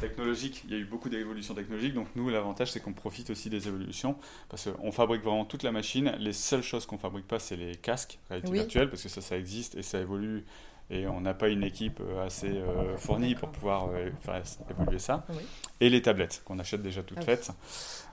technologique. 0.00 0.62
Il 0.64 0.70
y 0.72 0.74
a 0.74 0.78
eu 0.78 0.86
beaucoup 0.86 1.10
d'évolutions 1.10 1.54
technologiques. 1.54 1.92
Donc, 1.92 2.06
nous, 2.16 2.30
l'avantage, 2.30 2.72
c'est 2.72 2.80
qu'on 2.80 2.94
profite 2.94 3.28
aussi 3.28 3.50
des 3.50 3.68
évolutions. 3.68 4.16
Parce 4.48 4.70
qu'on 4.70 4.92
fabrique 4.92 5.22
vraiment 5.22 5.44
toute 5.44 5.62
la 5.62 5.72
machine. 5.72 6.14
Les 6.18 6.32
seules 6.32 6.62
choses 6.62 6.86
qu'on 6.86 6.96
fabrique 6.96 7.26
pas, 7.28 7.38
c'est 7.38 7.56
les 7.56 7.76
casques, 7.76 8.18
réalité 8.30 8.50
Oui. 8.50 8.58
virtuelle, 8.60 8.88
parce 8.88 9.02
que 9.02 9.10
ça, 9.10 9.20
ça 9.20 9.36
existe 9.36 9.74
et 9.74 9.82
ça 9.82 10.00
évolue. 10.00 10.46
Et 10.90 11.06
on 11.06 11.20
n'a 11.20 11.34
pas 11.34 11.48
une 11.48 11.62
équipe 11.64 12.00
euh, 12.00 12.24
assez 12.24 12.48
euh, 12.48 12.96
fournie 12.96 13.34
pour 13.34 13.50
pouvoir 13.50 13.88
euh, 13.92 14.10
faire 14.20 14.42
évoluer 14.70 14.98
ça. 14.98 15.24
Oui. 15.28 15.36
Et 15.80 15.90
les 15.90 16.00
tablettes, 16.00 16.40
qu'on 16.46 16.58
achète 16.58 16.80
déjà 16.80 17.02
toutes 17.02 17.18
Ah 17.18 17.20
oui. 17.20 17.26
faites. 17.26 17.50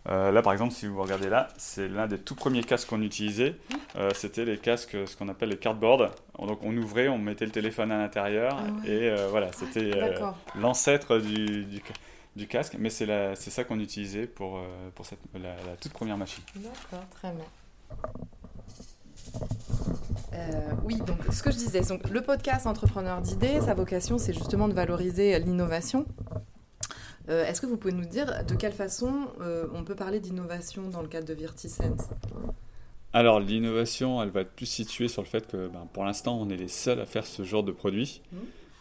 Euh, 0.10 0.32
là, 0.32 0.42
par 0.42 0.52
exemple, 0.52 0.74
si 0.74 0.86
vous 0.86 1.02
regardez 1.02 1.30
là, 1.30 1.48
c'est 1.58 1.88
l'un 1.88 2.06
des 2.06 2.18
tout 2.20 2.36
premiers 2.36 2.64
casques 2.64 2.90
qu'on 2.90 3.02
utilisait. 3.02 3.56
Euh, 3.96 4.12
C'était 4.14 4.44
les 4.44 4.58
casques, 4.58 4.98
ce 5.08 5.16
qu'on 5.16 5.30
appelle 5.30 5.50
les 5.50 5.58
cardboard. 5.58 6.12
Donc, 6.38 6.60
on 6.64 6.76
ouvrait, 6.76 7.08
on 7.08 7.18
mettait 7.18 7.46
le 7.46 7.52
téléphone 7.52 7.92
à 7.94 7.98
l'intérieur. 7.98 8.58
Ah 8.60 8.64
ouais. 8.86 8.90
Et 8.92 9.16
voilà, 9.30 9.52
c'était 9.54 9.96
euh, 9.96 10.10
D'accord. 10.10 10.38
l'ancêtre 10.56 11.18
du, 11.18 11.64
du, 11.66 11.82
du 12.36 12.48
casque. 12.48 12.76
Mais 12.78 12.90
c'est 12.90 13.36
ça 13.38 13.64
qu'on 13.64 13.80
utilisait 13.80 14.28
pour, 14.28 14.60
pour 14.96 15.06
cette, 15.06 15.20
la, 15.34 15.56
la 15.66 15.78
toute 15.80 15.94
première 15.94 16.18
machine. 16.18 16.44
D'accord, 16.58 17.08
très 17.10 17.32
bien. 17.32 17.46
Euh, 20.36 20.72
oui, 20.84 20.98
donc 20.98 21.18
ce 21.32 21.42
que 21.42 21.52
je 21.52 21.58
disais, 21.58 21.82
donc, 21.82 22.10
le 22.10 22.22
podcast 22.22 22.68
Entrepreneur 22.68 23.22
d'idées, 23.22 23.62
sa 23.62 23.74
vocation, 23.74 24.18
c'est 24.18 24.34
justement 24.34 24.68
de 24.68 24.74
valoriser 24.74 25.40
l'innovation. 25.40 26.06
Euh, 27.30 27.46
Est-ce 27.46 27.62
que 27.62 27.66
vous 27.66 27.78
pouvez 27.78 27.94
nous 27.94 28.06
dire 28.06 28.44
de 28.46 28.56
quelle 28.56 28.74
façon 28.74 29.28
euh, 29.42 29.68
on 29.74 29.84
peut 29.84 29.96
parler 29.96 30.20
d'innovation 30.20 30.90
dans 30.90 31.02
le 31.02 31.08
cadre 31.08 31.28
de 31.28 31.34
Virtisense 31.34 32.10
Alors, 33.14 33.40
l'innovation, 33.40 34.22
elle 34.22 34.30
va 34.30 34.42
être 34.42 34.52
plus 34.52 34.68
située 34.68 35.08
sur 35.08 35.22
le 35.22 35.28
fait 35.28 35.48
que 35.48 35.68
ben, 35.68 35.88
pour 35.94 36.04
l'instant, 36.04 36.38
on 36.40 36.50
est 36.50 36.58
les 36.58 36.68
seuls 36.68 37.00
à 37.00 37.06
faire 37.06 37.26
ce 37.26 37.44
genre 37.44 37.64
de 37.64 37.72
produit. 37.72 38.22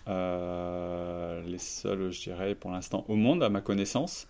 Euh, 0.09 1.43
les 1.47 1.59
seuls, 1.59 2.11
je 2.11 2.23
dirais, 2.23 2.55
pour 2.55 2.71
l'instant, 2.71 3.05
au 3.09 3.17
monde, 3.17 3.43
à 3.43 3.49
ma 3.49 3.61
connaissance. 3.61 4.27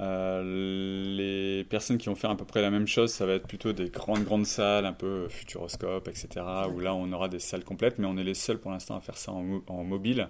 Euh, 0.00 1.14
les 1.14 1.64
personnes 1.64 1.98
qui 1.98 2.08
vont 2.08 2.14
faire 2.14 2.30
à 2.30 2.36
peu 2.36 2.46
près 2.46 2.62
la 2.62 2.70
même 2.70 2.86
chose, 2.86 3.12
ça 3.12 3.26
va 3.26 3.34
être 3.34 3.46
plutôt 3.46 3.72
des 3.72 3.90
grandes, 3.90 4.24
grandes 4.24 4.46
salles, 4.46 4.86
un 4.86 4.94
peu 4.94 5.28
futuroscope, 5.28 6.08
etc., 6.08 6.28
où 6.72 6.80
là, 6.80 6.94
on 6.94 7.12
aura 7.12 7.28
des 7.28 7.38
salles 7.38 7.64
complètes, 7.64 7.98
mais 7.98 8.06
on 8.06 8.16
est 8.16 8.24
les 8.24 8.34
seuls 8.34 8.58
pour 8.58 8.70
l'instant 8.70 8.96
à 8.96 9.00
faire 9.00 9.18
ça 9.18 9.32
en, 9.32 9.42
mo- 9.42 9.64
en 9.66 9.84
mobile 9.84 10.28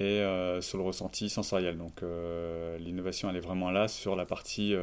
et 0.00 0.02
euh, 0.02 0.60
sur 0.60 0.78
le 0.78 0.84
ressenti 0.84 1.28
sensoriel. 1.28 1.76
Donc, 1.78 2.02
euh, 2.02 2.78
l'innovation, 2.78 3.30
elle 3.30 3.36
est 3.36 3.40
vraiment 3.40 3.70
là 3.70 3.86
sur 3.86 4.16
la 4.16 4.24
partie 4.26 4.74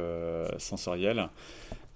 sensorielle. 0.58 1.28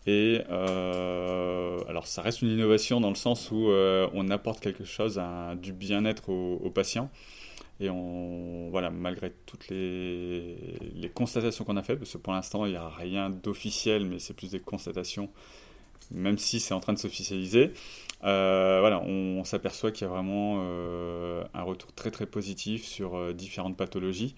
Et 0.07 0.40
alors, 0.51 2.07
ça 2.07 2.20
reste 2.20 2.42
une 2.42 2.48
innovation 2.48 3.01
dans 3.01 3.09
le 3.09 3.14
sens 3.14 3.51
où 3.51 3.68
on 3.68 4.29
apporte 4.31 4.61
quelque 4.61 4.85
chose, 4.85 5.18
du 5.62 5.72
bien-être 5.72 6.29
aux 6.31 6.70
patients. 6.70 7.09
Et 7.83 7.90
on, 7.90 8.68
voilà, 8.71 8.90
malgré 8.90 9.33
toutes 9.45 9.68
les, 9.68 11.11
constatations 11.14 11.64
qu'on 11.64 11.77
a 11.77 11.83
faites, 11.83 11.99
parce 11.99 12.12
que 12.12 12.18
pour 12.18 12.33
l'instant, 12.33 12.64
il 12.64 12.71
n'y 12.71 12.77
a 12.77 12.88
rien 12.88 13.29
d'officiel, 13.29 14.07
mais 14.07 14.21
c'est 14.21 14.35
plus 14.35 14.53
des 14.53 14.61
constatations, 14.61 15.29
même 16.12 16.38
si 16.38 16.61
c'est 16.61 16.75
en 16.75 16.79
train 16.79 16.92
de 16.92 16.99
s'officialiser. 16.99 17.73
Euh, 18.23 18.79
voilà, 18.79 19.01
on, 19.03 19.42
s'aperçoit 19.42 19.90
qu'il 19.90 20.07
y 20.07 20.11
a 20.11 20.12
vraiment 20.12 20.59
euh, 20.59 21.42
un 21.55 21.62
retour 21.62 21.92
très 21.92 22.12
très 22.12 22.27
positif 22.27 22.85
sur 22.85 23.16
euh, 23.16 23.33
différentes 23.33 23.77
pathologies. 23.77 24.37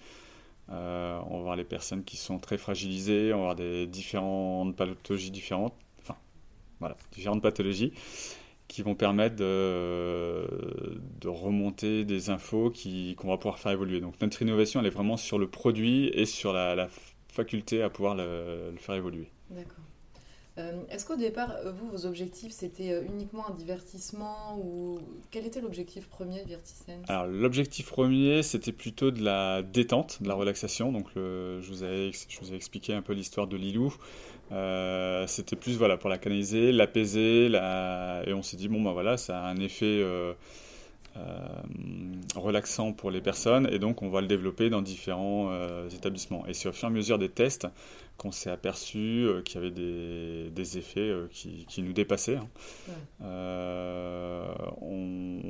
On 0.69 1.37
va 1.37 1.43
voir 1.43 1.57
les 1.57 1.65
personnes 1.65 2.03
qui 2.03 2.17
sont 2.17 2.39
très 2.39 2.57
fragilisées, 2.57 3.35
on 3.35 3.39
va 3.39 3.43
voir 3.43 3.57
des 3.57 3.87
différentes 3.87 4.75
pathologies 4.75 5.31
différentes, 5.31 5.75
enfin 6.01 6.17
voilà, 6.81 6.97
différentes 7.13 7.43
pathologies 7.43 7.93
qui 8.68 8.83
vont 8.83 8.94
permettre 8.94 9.37
de, 9.37 10.46
remonter 11.29 12.05
des 12.05 12.31
infos 12.31 12.70
qui- 12.70 13.14
qu'on 13.16 13.29
va 13.29 13.37
pouvoir 13.37 13.59
faire 13.59 13.72
évoluer. 13.72 14.00
Donc 14.00 14.20
notre 14.20 14.40
innovation, 14.42 14.81
elle 14.81 14.87
est 14.87 14.90
vraiment 14.90 15.16
sur 15.16 15.38
le 15.38 15.48
produit 15.48 16.07
et 16.09 16.27
sur 16.27 16.53
la, 16.53 16.74
la 16.74 16.88
faculté 17.29 17.83
à 17.83 17.90
pouvoir 17.90 18.14
le, 18.14 18.70
le 18.72 18.79
faire 18.79 18.94
évoluer. 18.94 19.29
D'accord. 19.50 19.84
Euh, 20.57 20.73
Est-ce 20.88 21.05
qu'au 21.05 21.17
départ, 21.17 21.51
euh, 21.51 21.73
vous, 21.73 21.90
vos 21.90 22.07
objectifs, 22.07 22.53
c'était 22.53 22.93
euh, 22.93 23.03
uniquement 23.03 23.49
un 23.51 23.55
divertissement 23.55 24.57
ou 24.59 25.01
quel 25.33 25.47
était 25.47 25.61
l'objectif 25.61 26.07
premier 26.09 26.43
de 26.45 26.49
Virtisense 26.49 27.05
Alors 27.09 27.27
l'objectif 27.27 27.88
premier, 27.88 28.45
c'était 28.45 28.71
plutôt 28.71 29.11
de 29.11 29.23
la 29.23 29.62
détente, 29.62 30.23
de 30.23 30.29
la 30.29 30.35
relaxation. 30.35 30.93
Donc 30.93 31.09
je, 31.17 31.69
vous 31.69 31.83
avais, 31.83 32.12
je 32.12 32.38
vous 32.40 32.53
ai 32.53 32.57
expliqué 32.57 32.95
un 32.95 33.03
peu 33.03 33.14
l'histoire 33.14 33.49
de 33.49 33.57
Lilou. 33.57 33.95
C'était 35.27 35.57
plus 35.57 35.77
voilà 35.77 35.97
pour 35.97 36.09
la 36.09 36.19
canaliser, 36.19 36.71
l'apaiser, 36.71 37.49
la... 37.49 38.23
et 38.27 38.33
on 38.33 38.43
s'est 38.43 38.57
dit 38.57 38.69
bon 38.69 38.81
bah 38.81 38.93
voilà, 38.93 39.17
ça 39.17 39.40
a 39.40 39.49
un 39.49 39.57
effet 39.57 40.05
relaxant 42.35 42.92
pour 42.92 43.11
les 43.11 43.20
personnes, 43.20 43.68
et 43.72 43.79
donc 43.79 44.03
on 44.03 44.11
va 44.11 44.20
le 44.20 44.27
développer 44.27 44.70
dans 44.70 44.83
différents 44.83 45.50
euh, 45.53 45.88
établissements. 45.88 46.46
Et 46.46 46.55
c'est 46.55 46.68
au 46.68 46.72
fur 46.72 46.88
et 46.88 46.90
à 46.90 46.94
mesure 46.94 47.18
des 47.18 47.29
tests 47.29 47.66
qu'on 48.16 48.33
s'est 48.33 48.50
aperçu 48.50 48.98
euh, 48.98 49.42
qu'il 49.42 49.57
y 49.57 49.59
avait 49.59 49.70
des, 49.72 50.50
des 50.50 50.79
effets 50.79 51.00
euh, 51.00 51.27
qui, 51.31 51.66
qui 51.68 51.83
nous 51.83 51.92
dépassaient. 51.92 52.37
hein. 52.37 52.48
Ouais. 52.88 52.94
Euh, 53.22 54.55
on, 54.81 55.40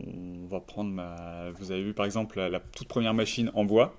on 0.45 0.47
va 0.47 0.61
prendre 0.61 0.91
ma... 0.91 1.51
Vous 1.59 1.73
avez 1.73 1.83
vu 1.83 1.95
par 1.95 2.07
exemple 2.07 2.39
la, 2.39 2.49
la 2.49 2.61
toute 2.61 2.89
première 2.89 3.15
machine 3.15 3.51
en 3.55 3.65
bois. 3.65 3.97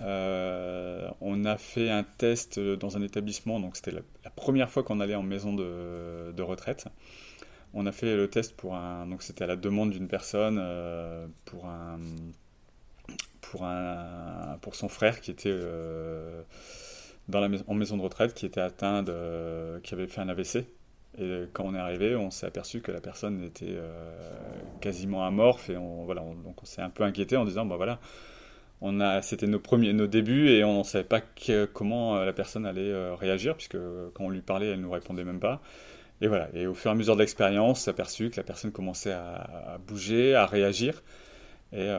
Euh, 0.00 1.08
on 1.20 1.44
a 1.46 1.56
fait 1.56 1.88
un 1.88 2.04
test 2.04 2.60
dans 2.60 2.96
un 2.96 3.02
établissement, 3.02 3.60
donc 3.60 3.76
c'était 3.76 3.92
la, 3.92 4.00
la 4.24 4.30
première 4.30 4.68
fois 4.68 4.82
qu'on 4.82 5.00
allait 5.00 5.14
en 5.14 5.22
maison 5.22 5.54
de, 5.54 6.32
de 6.32 6.42
retraite. 6.42 6.86
On 7.74 7.86
a 7.86 7.92
fait 7.92 8.16
le 8.16 8.28
test 8.28 8.56
pour 8.56 8.74
un, 8.74 9.06
donc 9.06 9.22
c'était 9.22 9.44
à 9.44 9.46
la 9.46 9.56
demande 9.56 9.90
d'une 9.90 10.08
personne 10.08 10.58
euh, 10.60 11.26
pour 11.44 11.66
un, 11.66 11.98
pour 13.40 13.64
un, 13.64 14.58
pour 14.60 14.74
son 14.74 14.88
frère 14.88 15.20
qui 15.20 15.30
était 15.30 15.50
euh, 15.52 16.42
dans 17.28 17.40
la 17.40 17.48
en 17.66 17.74
maison 17.74 17.96
de 17.96 18.02
retraite, 18.02 18.34
qui 18.34 18.46
était 18.46 18.60
atteint 18.60 19.02
de, 19.02 19.78
qui 19.82 19.94
avait 19.94 20.06
fait 20.08 20.20
un 20.20 20.28
AVC. 20.28 20.66
Et 21.18 21.44
quand 21.54 21.64
on 21.64 21.74
est 21.74 21.78
arrivé, 21.78 22.14
on 22.14 22.30
s'est 22.30 22.46
aperçu 22.46 22.82
que 22.82 22.92
la 22.92 23.00
personne 23.00 23.42
était 23.42 23.66
euh, 23.70 24.10
quasiment 24.80 25.26
amorphe 25.26 25.70
et 25.70 25.76
on, 25.76 26.04
voilà, 26.04 26.22
on- 26.22 26.34
donc 26.34 26.62
on 26.62 26.66
s'est 26.66 26.82
un 26.82 26.90
peu 26.90 27.04
inquiété 27.04 27.36
en 27.38 27.44
disant 27.46 27.64
bah 27.64 27.76
voilà, 27.76 28.00
on 28.82 29.00
a, 29.00 29.22
c'était 29.22 29.46
nos 29.46 29.60
premiers, 29.60 29.92
nos 29.94 30.06
débuts 30.08 30.50
et 30.50 30.64
on 30.64 30.80
ne 30.80 30.84
savait 30.84 31.04
pas 31.04 31.20
que- 31.22 31.66
comment 31.66 32.16
la 32.24 32.32
personne 32.34 32.66
allait 32.66 33.14
réagir 33.16 33.56
puisque 33.56 33.78
quand 34.14 34.24
on 34.24 34.30
lui 34.30 34.42
parlait, 34.42 34.68
elle 34.68 34.80
nous 34.80 34.90
répondait 34.92 35.24
même 35.24 35.40
pas. 35.40 35.62
Et 36.20 36.28
voilà. 36.28 36.48
Et 36.54 36.66
au 36.66 36.74
fur 36.74 36.90
et 36.90 36.92
à 36.92 36.96
mesure 36.96 37.14
de 37.14 37.20
l'expérience, 37.20 37.82
s'est 37.82 37.90
aperçu 37.90 38.30
que 38.30 38.36
la 38.36 38.42
personne 38.42 38.72
commençait 38.72 39.12
à, 39.12 39.78
bouger, 39.86 40.34
à 40.34 40.46
réagir. 40.46 41.02
Et 41.72 41.90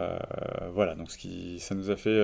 voilà, 0.71 0.95
donc 0.95 1.11
ce 1.11 1.17
qui, 1.17 1.59
ça, 1.59 1.75
nous 1.75 1.91
a 1.91 1.97
fait, 1.97 2.15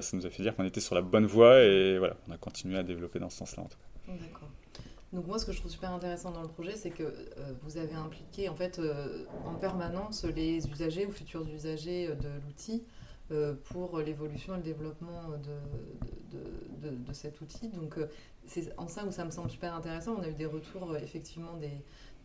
ça 0.00 0.16
nous 0.16 0.26
a 0.26 0.30
fait 0.30 0.42
dire 0.42 0.56
qu'on 0.56 0.64
était 0.64 0.80
sur 0.80 0.94
la 0.94 1.02
bonne 1.02 1.26
voie 1.26 1.60
et 1.60 1.98
voilà, 1.98 2.16
on 2.28 2.32
a 2.32 2.38
continué 2.38 2.78
à 2.78 2.82
développer 2.82 3.18
dans 3.18 3.30
ce 3.30 3.38
sens-là 3.38 3.62
en 3.62 3.66
tout. 3.66 3.78
D'accord. 4.08 4.48
Donc 5.12 5.26
moi, 5.26 5.38
ce 5.38 5.44
que 5.44 5.52
je 5.52 5.58
trouve 5.58 5.70
super 5.70 5.92
intéressant 5.92 6.32
dans 6.32 6.42
le 6.42 6.48
projet, 6.48 6.74
c'est 6.74 6.90
que 6.90 7.14
vous 7.62 7.76
avez 7.76 7.94
impliqué 7.94 8.48
en 8.48 8.56
fait 8.56 8.80
en 9.44 9.54
permanence 9.54 10.24
les 10.24 10.66
usagers 10.66 11.06
ou 11.06 11.12
futurs 11.12 11.46
usagers 11.54 12.08
de 12.08 12.28
l'outil 12.46 12.82
euh, 12.82 13.01
pour 13.64 13.98
l'évolution 13.98 14.54
et 14.54 14.58
le 14.58 14.62
développement 14.62 15.30
de, 15.30 16.88
de, 16.88 16.90
de, 16.90 17.12
cet 17.12 17.40
outil. 17.40 17.68
Donc, 17.68 17.98
euh, 17.98 18.08
c'est 18.46 18.72
en 18.78 18.88
ça 18.88 19.04
où 19.04 19.12
ça 19.12 19.24
me 19.24 19.30
semble 19.30 19.50
super 19.50 19.74
intéressant. 19.74 20.16
On 20.18 20.22
a 20.22 20.28
eu 20.28 20.34
des 20.34 20.46
retours, 20.46 20.92
euh, 20.92 20.98
effectivement, 21.02 21.56
des, 21.56 21.70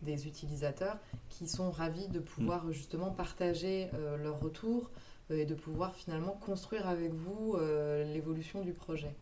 des, 0.02 0.26
utilisateurs 0.26 0.98
qui 1.28 1.48
sont 1.48 1.70
ravis 1.70 2.08
de 2.08 2.18
pouvoir 2.18 2.64
mm. 2.64 2.72
justement 2.72 3.10
partager 3.10 3.88
leurs 4.22 4.40
retours 4.40 4.90
et 5.30 5.44
de 5.44 5.54
pouvoir 5.54 5.94
finalement 5.94 6.32
construire 6.32 6.88
avec 6.88 7.12
vous 7.12 7.56
l'évolution 8.12 8.62
du 8.62 8.72
projet. 8.72 9.14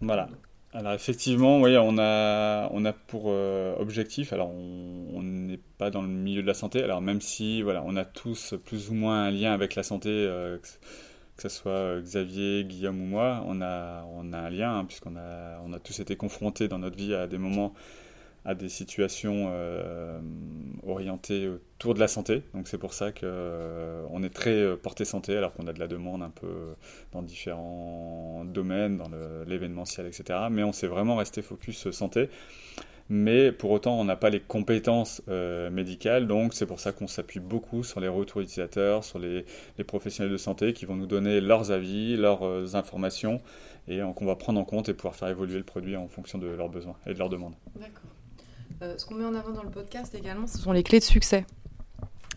Voilà. 0.00 0.28
Alors 0.72 0.92
effectivement, 0.92 1.60
oui, 1.60 1.76
on 1.78 1.98
a, 1.98 2.68
on 2.72 2.84
a 2.84 2.92
pour 2.92 3.26
objectif, 3.26 4.32
alors 4.32 4.50
on 4.50 5.22
n'est 5.22 5.60
pas 5.78 5.90
dans 5.90 6.02
le 6.02 6.08
milieu 6.08 6.42
de 6.42 6.46
la 6.48 6.54
santé, 6.54 6.82
alors 6.82 7.00
même 7.00 7.20
si 7.20 7.62
voilà, 7.62 7.84
on 7.86 7.94
a 7.94 8.04
tous 8.04 8.54
plus 8.64 8.90
ou 8.90 8.94
moins 8.94 9.26
un 9.26 9.30
lien 9.30 9.52
avec 9.52 9.76
la 9.76 9.84
santé, 9.84 10.28
que 11.36 11.42
ce 11.42 11.48
soit 11.48 11.72
euh, 11.72 12.00
Xavier, 12.00 12.64
Guillaume 12.64 13.00
ou 13.00 13.06
moi, 13.06 13.44
on 13.46 13.60
a, 13.60 14.04
un 14.04 14.50
lien, 14.50 14.78
hein, 14.78 14.84
puisqu'on 14.84 15.16
a, 15.16 15.78
tous 15.82 16.00
été 16.00 16.16
confrontés 16.16 16.68
dans 16.68 16.78
notre 16.78 16.96
vie 16.96 17.14
à 17.14 17.26
des 17.26 17.38
moments, 17.38 17.74
à 18.44 18.54
des 18.54 18.68
situations 18.68 19.46
euh, 19.48 20.20
orientées 20.86 21.48
autour 21.48 21.94
de 21.94 22.00
la 22.00 22.08
santé. 22.08 22.42
Donc 22.54 22.68
c'est 22.68 22.78
pour 22.78 22.94
ça 22.94 23.10
qu'on 23.10 23.20
euh, 23.24 24.22
est 24.22 24.34
très 24.34 24.76
porté 24.76 25.04
santé, 25.04 25.36
alors 25.36 25.52
qu'on 25.54 25.66
a 25.66 25.72
de 25.72 25.80
la 25.80 25.88
demande 25.88 26.22
un 26.22 26.30
peu 26.30 26.74
dans 27.12 27.22
différents 27.22 28.44
domaines, 28.44 28.98
dans 28.98 29.10
l'événementiel, 29.46 30.06
etc. 30.06 30.38
Mais 30.50 30.62
on 30.62 30.72
s'est 30.72 30.86
vraiment 30.86 31.16
resté 31.16 31.42
focus 31.42 31.90
santé 31.90 32.28
mais 33.08 33.52
pour 33.52 33.70
autant 33.70 33.98
on 33.98 34.04
n'a 34.04 34.16
pas 34.16 34.30
les 34.30 34.40
compétences 34.40 35.22
euh, 35.28 35.70
médicales, 35.70 36.26
donc 36.26 36.54
c'est 36.54 36.66
pour 36.66 36.80
ça 36.80 36.92
qu'on 36.92 37.06
s'appuie 37.06 37.40
beaucoup 37.40 37.84
sur 37.84 38.00
les 38.00 38.08
retours 38.08 38.40
utilisateurs, 38.40 39.04
sur 39.04 39.18
les, 39.18 39.44
professionnels 39.86 40.32
de 40.32 40.38
santé 40.38 40.72
qui 40.72 40.86
vont 40.86 40.96
nous 40.96 41.06
donner 41.06 41.40
leurs 41.40 41.70
avis, 41.70 42.16
leurs 42.16 42.44
euh, 42.44 42.74
informations, 42.74 43.40
et 43.86 44.00
qu'on 44.16 44.24
va 44.24 44.36
prendre 44.36 44.58
en 44.58 44.64
compte 44.64 44.88
et 44.88 44.94
pouvoir 44.94 45.14
faire 45.14 45.28
évoluer 45.28 45.58
le 45.58 45.64
produit 45.64 45.96
en 45.96 46.08
fonction 46.08 46.38
de 46.38 46.46
leurs 46.46 46.70
besoins 46.70 46.96
et 47.06 47.12
de 47.12 47.18
leurs 47.18 47.28
demandes. 47.28 47.54
D'accord. 47.76 48.10
Euh, 48.82 48.94
ce 48.98 49.06
qu'on 49.06 49.14
met 49.14 49.24
en 49.24 49.34
avant 49.34 49.50
dans 49.50 49.62
le 49.62 49.70
podcast 49.70 50.14
également, 50.14 50.46
ce 50.46 50.58
sont 50.58 50.72
les 50.72 50.82
clés 50.82 50.98
de 50.98 51.04
succès 51.04 51.46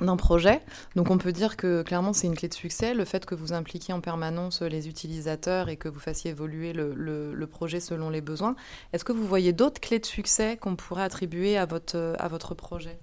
d'un 0.01 0.17
projet. 0.17 0.61
Donc 0.95 1.09
on 1.11 1.17
peut 1.17 1.31
dire 1.31 1.57
que 1.57 1.81
clairement 1.81 2.13
c'est 2.13 2.27
une 2.27 2.35
clé 2.35 2.47
de 2.47 2.53
succès, 2.53 2.93
le 2.93 3.05
fait 3.05 3.25
que 3.25 3.35
vous 3.35 3.53
impliquiez 3.53 3.93
en 3.93 4.01
permanence 4.01 4.61
les 4.61 4.87
utilisateurs 4.87 5.69
et 5.69 5.77
que 5.77 5.89
vous 5.89 5.99
fassiez 5.99 6.31
évoluer 6.31 6.73
le, 6.73 7.47
projet 7.49 7.79
selon 7.79 8.09
les 8.09 8.21
besoins. 8.21 8.55
Est-ce 8.91 9.05
que 9.05 9.13
vous 9.13 9.25
voyez 9.25 9.53
d'autres 9.53 9.79
clés 9.79 9.99
de 9.99 10.05
succès 10.05 10.57
qu'on 10.57 10.75
pourrait 10.75 11.03
attribuer 11.03 11.57
à 11.57 11.65
votre, 11.65 12.15
à 12.19 12.27
votre 12.27 12.55
projet? 12.55 12.99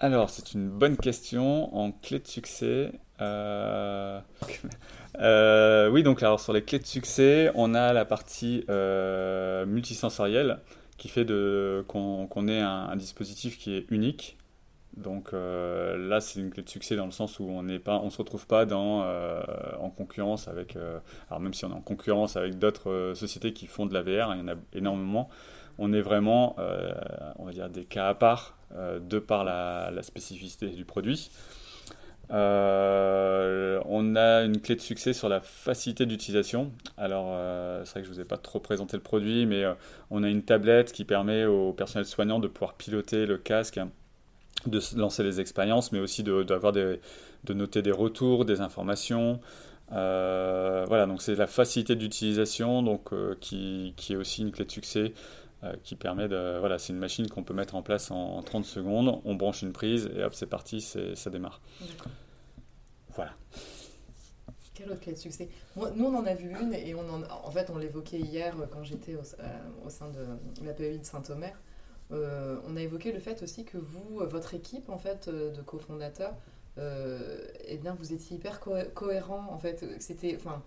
Alors 0.00 0.30
c'est 0.30 0.54
une 0.54 0.68
bonne 0.68 0.96
question. 0.96 1.74
En 1.76 1.92
clé 1.92 2.18
de 2.18 2.26
succès... 2.26 2.92
Euh, 3.20 4.20
euh, 5.20 5.88
oui, 5.88 6.02
donc 6.02 6.22
alors 6.22 6.40
sur 6.40 6.52
les 6.52 6.62
clés 6.62 6.78
de 6.78 6.86
succès, 6.86 7.50
on 7.54 7.74
a 7.74 7.92
la 7.92 8.04
partie 8.04 8.64
euh, 8.68 9.66
multisensorielle 9.66 10.58
qui 10.96 11.08
fait 11.08 11.26
qu'on 11.86 12.48
ait 12.48 12.60
un, 12.60 12.96
dispositif 12.96 13.58
qui 13.58 13.74
est 13.74 13.86
unique, 13.90 14.36
donc 14.96 15.30
euh, 15.32 15.96
là, 15.96 16.20
c'est 16.20 16.40
une 16.40 16.50
clé 16.50 16.62
de 16.62 16.68
succès 16.68 16.94
dans 16.96 17.06
le 17.06 17.10
sens 17.10 17.40
où 17.40 17.44
on 17.44 17.62
ne 17.62 17.78
on 17.86 18.10
se 18.10 18.18
retrouve 18.18 18.46
pas 18.46 18.64
dans, 18.64 19.02
euh, 19.04 19.42
en 19.80 19.90
concurrence 19.90 20.46
avec, 20.46 20.76
euh, 20.76 20.98
alors 21.28 21.40
même 21.40 21.54
si 21.54 21.64
on 21.64 21.70
est 21.70 21.74
en 21.74 21.80
concurrence 21.80 22.36
avec 22.36 22.58
d'autres 22.58 23.12
sociétés 23.14 23.52
qui 23.52 23.66
font 23.66 23.86
de 23.86 23.94
la 23.94 24.02
VR, 24.02 24.34
il 24.34 24.40
y 24.40 24.42
en 24.42 24.48
a 24.48 24.56
énormément, 24.72 25.28
on 25.78 25.92
est 25.92 26.00
vraiment, 26.00 26.56
on 27.38 27.44
va 27.44 27.52
dire, 27.52 27.68
des 27.68 27.84
cas 27.84 28.08
à 28.08 28.14
part 28.14 28.56
de 28.72 29.18
par 29.18 29.42
la, 29.42 29.90
la 29.92 30.02
spécificité 30.04 30.68
du 30.68 30.84
produit. 30.84 31.30
on 32.30 32.34
a 34.16 34.42
une 34.44 34.60
clé 34.60 34.76
de 34.76 34.80
succès 34.80 35.12
sur 35.12 35.28
la 35.28 35.40
facilité 35.40 36.06
d'utilisation. 36.06 36.70
Alors, 36.96 37.36
c'est 37.84 37.90
vrai 37.90 38.02
que 38.02 38.06
je 38.06 38.10
ne 38.10 38.14
vous 38.14 38.20
ai 38.20 38.24
pas 38.24 38.38
trop 38.38 38.60
présenté 38.60 38.96
le 38.96 39.02
produit, 39.02 39.46
mais 39.46 39.64
on 40.10 40.22
a 40.22 40.28
une 40.28 40.44
tablette 40.44 40.92
qui 40.92 41.04
permet 41.04 41.44
au 41.44 41.72
personnel 41.72 42.06
soignant 42.06 42.38
de 42.38 42.46
pouvoir 42.46 42.74
piloter 42.74 43.26
le 43.26 43.36
casque 43.36 43.80
de 44.70 44.80
lancer 44.96 45.22
les 45.22 45.40
expériences, 45.40 45.92
mais 45.92 46.00
aussi 46.00 46.22
de, 46.22 46.42
de, 46.42 47.00
de 47.44 47.54
noter 47.54 47.82
des 47.82 47.92
retours, 47.92 48.44
des 48.44 48.60
informations. 48.60 49.40
Euh, 49.92 50.84
voilà, 50.88 51.06
donc 51.06 51.22
c'est 51.22 51.34
la 51.34 51.46
facilité 51.46 51.94
d'utilisation 51.94 52.82
donc, 52.82 53.12
euh, 53.12 53.36
qui, 53.40 53.94
qui, 53.96 54.14
est 54.14 54.16
aussi 54.16 54.42
une 54.42 54.50
clé 54.50 54.64
de 54.64 54.70
succès 54.70 55.12
euh, 55.62 55.74
qui 55.82 55.94
permet 55.94 56.28
de. 56.28 56.58
Voilà, 56.58 56.78
c'est 56.78 56.92
une 56.92 56.98
machine 56.98 57.28
qu'on 57.28 57.42
peut 57.42 57.54
mettre 57.54 57.74
en 57.74 57.82
place 57.82 58.10
en, 58.10 58.42
30 58.42 58.64
secondes, 58.64 59.20
on 59.24 59.34
branche 59.34 59.62
une 59.62 59.72
prise 59.72 60.10
et 60.16 60.24
hop, 60.24 60.34
c'est 60.34 60.46
parti, 60.46 60.80
ça 60.80 61.30
démarre. 61.30 61.60
Voilà. 63.14 63.32
Quelle 64.74 64.90
autre 64.90 65.00
clé 65.00 65.12
de 65.12 65.18
succès? 65.18 65.48
Nous, 65.76 66.04
on 66.04 66.16
en 66.16 66.26
a 66.26 66.34
vu 66.34 66.50
une 66.50 66.74
et 66.74 66.94
on 66.94 67.08
en, 67.08 67.22
en 67.22 67.50
fait, 67.50 67.70
on 67.70 67.78
l'évoquait 67.78 68.18
hier 68.18 68.56
quand 68.72 68.82
j'étais 68.82 69.14
au, 69.14 69.22
au, 69.86 69.90
sein 69.90 70.10
de 70.10 70.64
la 70.66 70.72
PEI 70.72 70.98
de 70.98 71.04
Saint-Omer. 71.04 71.52
Euh, 72.12 72.58
on 72.66 72.76
a 72.76 72.82
évoqué 72.82 73.12
le 73.12 73.18
fait 73.18 73.42
aussi 73.42 73.64
que 73.64 73.78
vous, 73.78 74.20
euh, 74.20 74.26
votre 74.26 74.54
équipe 74.54 74.90
en 74.90 74.98
fait 74.98 75.28
euh, 75.28 75.50
de 75.50 75.62
cofondateurs, 75.62 76.34
eh 76.76 77.76
bien 77.76 77.94
vous 77.94 78.12
étiez 78.12 78.36
hyper 78.36 78.60
cohérent 78.60 79.46
en 79.50 79.58
fait. 79.58 79.84
C'était, 80.00 80.36
enfin, 80.36 80.62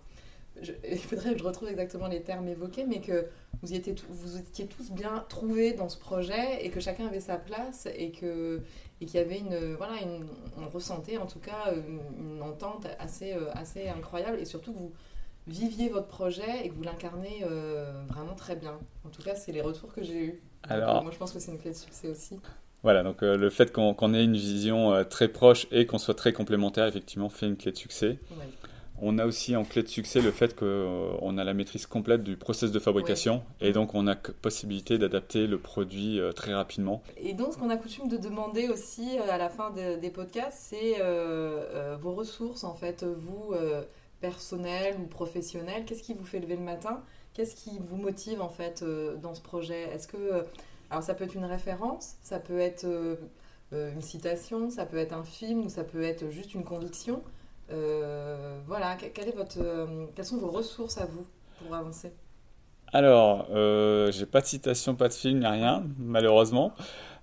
il 0.62 0.98
faudrait 0.98 1.32
que 1.34 1.38
je 1.38 1.44
retrouve 1.44 1.68
exactement 1.68 2.08
les 2.08 2.22
termes 2.22 2.48
évoqués, 2.48 2.86
mais 2.86 3.00
que 3.00 3.26
vous 3.62 3.74
étiez, 3.74 3.94
vous 4.08 4.38
étiez 4.38 4.66
tous 4.66 4.90
bien 4.90 5.26
trouvés 5.28 5.74
dans 5.74 5.88
ce 5.88 5.98
projet 5.98 6.64
et 6.64 6.70
que 6.70 6.80
chacun 6.80 7.06
avait 7.06 7.20
sa 7.20 7.36
place 7.36 7.86
et 7.94 8.10
que 8.10 8.62
et 9.00 9.06
qu'il 9.06 9.20
y 9.20 9.22
avait 9.22 9.38
une 9.38 9.74
voilà 9.74 10.00
une, 10.00 10.26
ressentait 10.72 11.18
en 11.18 11.26
tout 11.26 11.38
cas 11.38 11.72
une, 11.74 12.42
entente 12.42 12.86
assez 12.98 13.34
assez 13.52 13.88
incroyable 13.88 14.38
et 14.40 14.44
surtout 14.44 14.72
vous 14.72 14.92
viviez 15.48 15.88
votre 15.88 16.08
projet 16.08 16.64
et 16.64 16.68
que 16.68 16.74
vous 16.74 16.82
l'incarnez 16.82 17.44
vraiment 18.08 18.34
très 18.36 18.56
bien. 18.56 18.78
En 19.04 19.08
tout 19.08 19.22
cas, 19.22 19.34
c'est 19.34 19.52
les 19.52 19.62
retours 19.62 19.92
que 19.92 20.02
j'ai 20.02 20.24
eus. 20.24 20.42
Alors, 20.68 21.02
moi, 21.02 21.12
je 21.12 21.18
pense 21.18 21.32
que 21.32 21.38
c'est 21.38 21.52
une 21.52 21.58
clé 21.58 21.70
de 21.70 21.76
succès 21.76 22.08
aussi. 22.08 22.38
Voilà, 22.82 23.02
donc 23.02 23.22
euh, 23.22 23.36
le 23.36 23.50
fait 23.50 23.72
qu'on 23.72 24.14
ait 24.14 24.22
une 24.22 24.36
vision 24.36 24.92
euh, 24.92 25.04
très 25.04 25.28
proche 25.28 25.66
et 25.72 25.86
qu'on 25.86 25.98
soit 25.98 26.14
très 26.14 26.32
complémentaire, 26.32 26.86
effectivement, 26.86 27.28
fait 27.28 27.46
une 27.46 27.56
clé 27.56 27.72
de 27.72 27.76
succès. 27.76 28.18
On 29.00 29.18
a 29.18 29.26
aussi 29.26 29.54
en 29.54 29.64
clé 29.64 29.84
de 29.84 29.88
succès 29.88 30.20
le 30.20 30.32
fait 30.32 30.56
qu'on 30.56 30.66
euh, 30.66 31.38
a 31.38 31.44
la 31.44 31.54
maîtrise 31.54 31.86
complète 31.86 32.24
du 32.24 32.36
process 32.36 32.72
de 32.72 32.78
fabrication 32.80 33.44
et 33.60 33.72
donc 33.72 33.94
on 33.94 34.08
a 34.08 34.16
possibilité 34.16 34.98
d'adapter 34.98 35.46
le 35.46 35.58
produit 35.58 36.20
très 36.34 36.52
rapidement. 36.52 37.00
Et 37.16 37.32
donc 37.32 37.52
ce 37.52 37.58
qu'on 37.58 37.70
a 37.70 37.76
coutume 37.76 38.08
de 38.08 38.16
demander 38.16 38.68
aussi 38.68 39.16
à 39.30 39.38
la 39.38 39.50
fin 39.50 39.70
des 39.70 40.10
podcasts, 40.10 40.58
c'est 40.70 40.96
vos 42.00 42.12
ressources 42.12 42.64
en 42.64 42.74
fait, 42.74 43.04
vous 43.04 43.54
personnels 44.20 44.96
ou 45.00 45.06
professionnels, 45.06 45.84
qu'est-ce 45.84 46.02
qui 46.02 46.14
vous 46.14 46.24
fait 46.24 46.40
lever 46.40 46.56
le 46.56 46.62
matin? 46.62 47.02
Qu'est-ce 47.34 47.54
qui 47.54 47.78
vous 47.78 47.96
motive 47.96 48.40
en 48.40 48.48
fait 48.48 48.82
euh, 48.82 49.16
dans 49.16 49.34
ce 49.34 49.40
projet? 49.40 49.82
Est-ce 49.94 50.08
que 50.08 50.16
euh, 50.16 50.42
alors 50.90 51.02
ça 51.02 51.14
peut 51.14 51.24
être 51.24 51.34
une 51.34 51.44
référence, 51.44 52.16
ça 52.22 52.40
peut 52.40 52.58
être 52.58 52.84
euh, 52.84 53.16
une 53.72 54.02
citation, 54.02 54.70
ça 54.70 54.86
peut 54.86 54.96
être 54.96 55.12
un 55.12 55.24
film 55.24 55.66
ou 55.66 55.68
ça 55.68 55.84
peut 55.84 56.02
être 56.02 56.30
juste 56.30 56.54
une 56.54 56.64
conviction. 56.64 57.22
voilà, 58.66 58.96
quelle 58.96 59.28
est 59.28 59.36
votre, 59.36 59.58
quelles 60.14 60.24
sont 60.24 60.38
vos 60.38 60.50
ressources 60.50 60.98
à 60.98 61.04
vous 61.04 61.26
pour 61.58 61.74
avancer? 61.74 62.12
Alors, 62.94 63.46
j'ai 64.10 64.24
pas 64.24 64.40
de 64.40 64.46
citation, 64.46 64.94
pas 64.94 65.08
de 65.08 65.12
film, 65.12 65.44
a 65.44 65.50
rien, 65.50 65.84
malheureusement. 65.98 66.72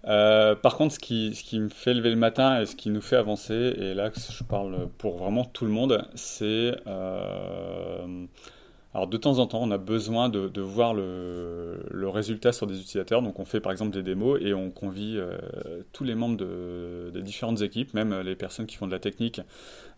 Par 0.05 0.77
contre, 0.77 0.93
ce 0.93 0.99
qui, 0.99 1.59
me 1.59 1.69
fait 1.69 1.93
lever 1.93 2.09
le 2.09 2.15
matin 2.15 2.61
et 2.61 2.65
ce 2.65 2.75
qui 2.75 2.89
nous 2.89 3.01
fait 3.01 3.15
avancer, 3.15 3.53
et 3.53 3.93
là 3.93 4.11
je 4.13 4.43
parle 4.43 4.87
pour 4.97 5.17
vraiment 5.17 5.45
tout 5.45 5.65
le 5.65 5.71
monde, 5.71 6.07
c'est 6.15 6.75
alors 8.95 9.07
de 9.07 9.17
temps 9.17 9.39
en 9.39 9.45
temps, 9.45 9.61
on 9.61 9.71
a 9.71 9.77
besoin 9.77 10.29
de, 10.29 10.61
voir 10.61 10.93
le, 10.93 12.07
résultat 12.07 12.53
sur 12.53 12.65
des 12.65 12.79
utilisateurs. 12.79 13.21
Donc 13.21 13.41
on 13.41 13.45
fait 13.45 13.59
par 13.59 13.73
exemple 13.73 13.91
des 13.91 14.03
démos 14.03 14.39
et 14.41 14.53
on 14.53 14.71
convie 14.71 15.17
euh, 15.17 15.37
tous 15.91 16.05
les 16.05 16.15
membres 16.15 16.37
des 17.11 17.21
différentes 17.21 17.61
équipes, 17.61 17.93
même 17.93 18.17
les 18.21 18.37
personnes 18.37 18.65
qui 18.65 18.77
font 18.77 18.87
de 18.87 18.93
la 18.93 18.99
technique, 18.99 19.41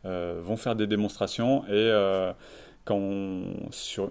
euh, 0.06 0.40
vont 0.42 0.58
faire 0.58 0.76
des 0.76 0.88
démonstrations. 0.88 1.64
Et 1.66 1.74
euh, 1.74 2.34
quand 2.86 3.44
sur 3.70 4.10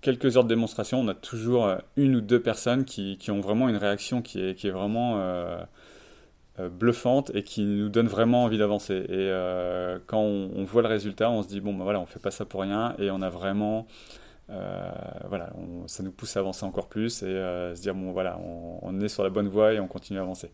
quelques 0.00 0.36
heures 0.36 0.44
de 0.44 0.48
démonstration, 0.48 1.00
on 1.00 1.08
a 1.08 1.14
toujours 1.14 1.70
une 1.96 2.16
ou 2.16 2.20
deux 2.20 2.40
personnes 2.40 2.84
qui, 2.84 3.18
ont 3.30 3.40
vraiment 3.40 3.68
une 3.68 3.76
réaction 3.76 4.22
qui 4.22 4.40
est, 4.40 4.54
qui 4.54 4.66
est 4.68 4.72
vraiment 4.72 5.18
euh, 6.60 6.68
bluffante 6.68 7.30
et 7.34 7.44
qui 7.44 7.62
nous 7.62 7.88
donne 7.88 8.08
vraiment 8.08 8.44
envie 8.44 8.58
d'avancer. 8.58 8.94
Et 8.94 9.06
euh, 9.10 9.98
quand 10.06 10.20
on, 10.20 10.64
voit 10.64 10.82
le 10.82 10.88
résultat, 10.88 11.30
on 11.30 11.42
se 11.42 11.48
dit 11.48 11.60
bon, 11.60 11.72
ben 11.72 11.84
voilà, 11.84 12.00
on 12.00 12.06
fait 12.06 12.18
pas 12.18 12.32
ça 12.32 12.44
pour 12.44 12.62
rien 12.62 12.96
et 12.98 13.10
on 13.10 13.22
a 13.22 13.30
vraiment. 13.30 13.86
Euh, 14.50 14.90
voilà, 15.28 15.52
ça 15.86 16.02
nous 16.02 16.10
pousse 16.10 16.36
à 16.36 16.40
avancer 16.40 16.64
encore 16.64 16.88
plus 16.88 17.22
et 17.22 17.26
se 17.76 17.80
dire 17.80 17.94
bon 17.94 18.12
voilà, 18.12 18.38
on, 18.82 18.98
est 19.00 19.08
sur 19.08 19.22
la 19.22 19.30
bonne 19.30 19.48
voie 19.48 19.74
et 19.74 19.80
on 19.80 19.86
continue 19.86 20.18
à 20.18 20.22
avancer. 20.22 20.50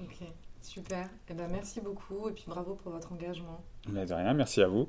Ok, 0.00 0.26
Super. 0.62 1.10
Eh 1.28 1.34
ben, 1.34 1.48
merci 1.50 1.80
beaucoup 1.80 2.28
et 2.28 2.32
puis 2.32 2.44
bravo 2.46 2.74
pour 2.74 2.92
votre 2.92 3.12
engagement. 3.12 3.62
Mais 3.88 4.06
de 4.06 4.14
rien, 4.14 4.32
merci 4.32 4.62
à 4.62 4.68
vous. 4.68 4.88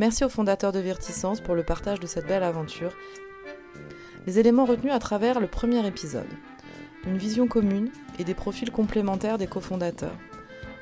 Merci 0.00 0.24
au 0.24 0.30
fondateur 0.30 0.72
de 0.72 0.78
Verticence 0.78 1.42
pour 1.42 1.54
le 1.54 1.62
partage 1.62 2.00
de 2.00 2.06
cette 2.06 2.26
belle 2.26 2.42
aventure. 2.42 2.96
Les 4.26 4.38
éléments 4.38 4.64
retenus 4.64 4.94
à 4.94 4.98
travers 4.98 5.40
le 5.40 5.46
premier 5.46 5.86
épisode. 5.86 6.24
Une 7.04 7.18
vision 7.18 7.46
commune 7.46 7.90
et 8.18 8.24
des 8.24 8.32
profils 8.32 8.70
complémentaires 8.70 9.36
des 9.36 9.46
cofondateurs. 9.46 10.16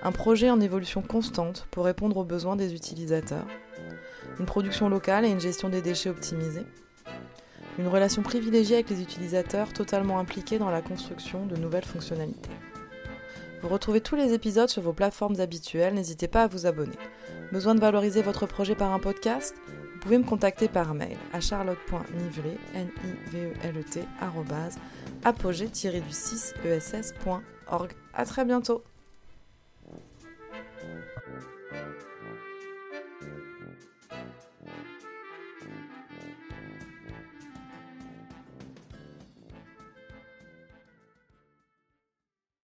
Un 0.05 0.13
projet 0.13 0.51
en 0.51 0.61
évolution 0.61 1.03
constante 1.03 1.67
pour 1.73 1.85
répondre 1.85 2.17
aux 2.17 2.25
besoins 2.25 2.55
des 2.55 2.77
utilisateurs. 2.77 3.49
Une 4.39 4.47
production 4.47 4.89
locale 4.89 5.25
et 5.25 5.31
une 5.31 5.41
gestion 5.41 5.69
des 5.69 5.83
déchets 5.83 6.11
optimisée. 6.11 6.67
Une 7.77 7.89
relation 7.89 8.23
privilégiée 8.23 8.77
avec 8.77 8.91
les 8.91 9.03
utilisateurs 9.03 9.73
totalement 9.73 10.21
impliqués 10.21 10.61
dans 10.61 10.71
la 10.71 10.81
construction 10.81 11.45
de 11.45 11.57
nouvelles 11.57 11.85
fonctionnalités. 11.85 12.51
Vous 13.61 13.69
retrouvez 13.69 14.01
tous 14.01 14.15
les 14.15 14.35
épisodes 14.35 14.69
sur 14.69 14.83
vos 14.83 14.93
plateformes 14.93 15.41
habituelles, 15.41 15.95
n'hésitez 15.95 16.29
pas 16.29 16.45
à 16.45 16.47
vous 16.47 16.67
abonner. 16.67 16.95
Besoin 17.51 17.75
de 17.75 17.81
valoriser 17.81 18.23
votre 18.23 18.47
projet 18.47 18.77
par 18.77 18.93
un 18.93 19.01
podcast? 19.01 19.57
Vous 19.67 19.99
pouvez 20.01 20.19
me 20.19 20.25
contacter 20.25 20.69
par 20.69 20.95
mail 20.95 21.17
à 21.33 21.41
charlotte.nivelet, 21.41 22.57
n 22.75 22.89
i 23.05 23.09
v 23.31 23.47
e 23.47 23.53
l 23.67 23.79
e 23.79 23.83
apogée-du6ess.org. 25.25 27.93
À 28.15 28.25
très 28.25 28.45
bientôt 28.45 28.85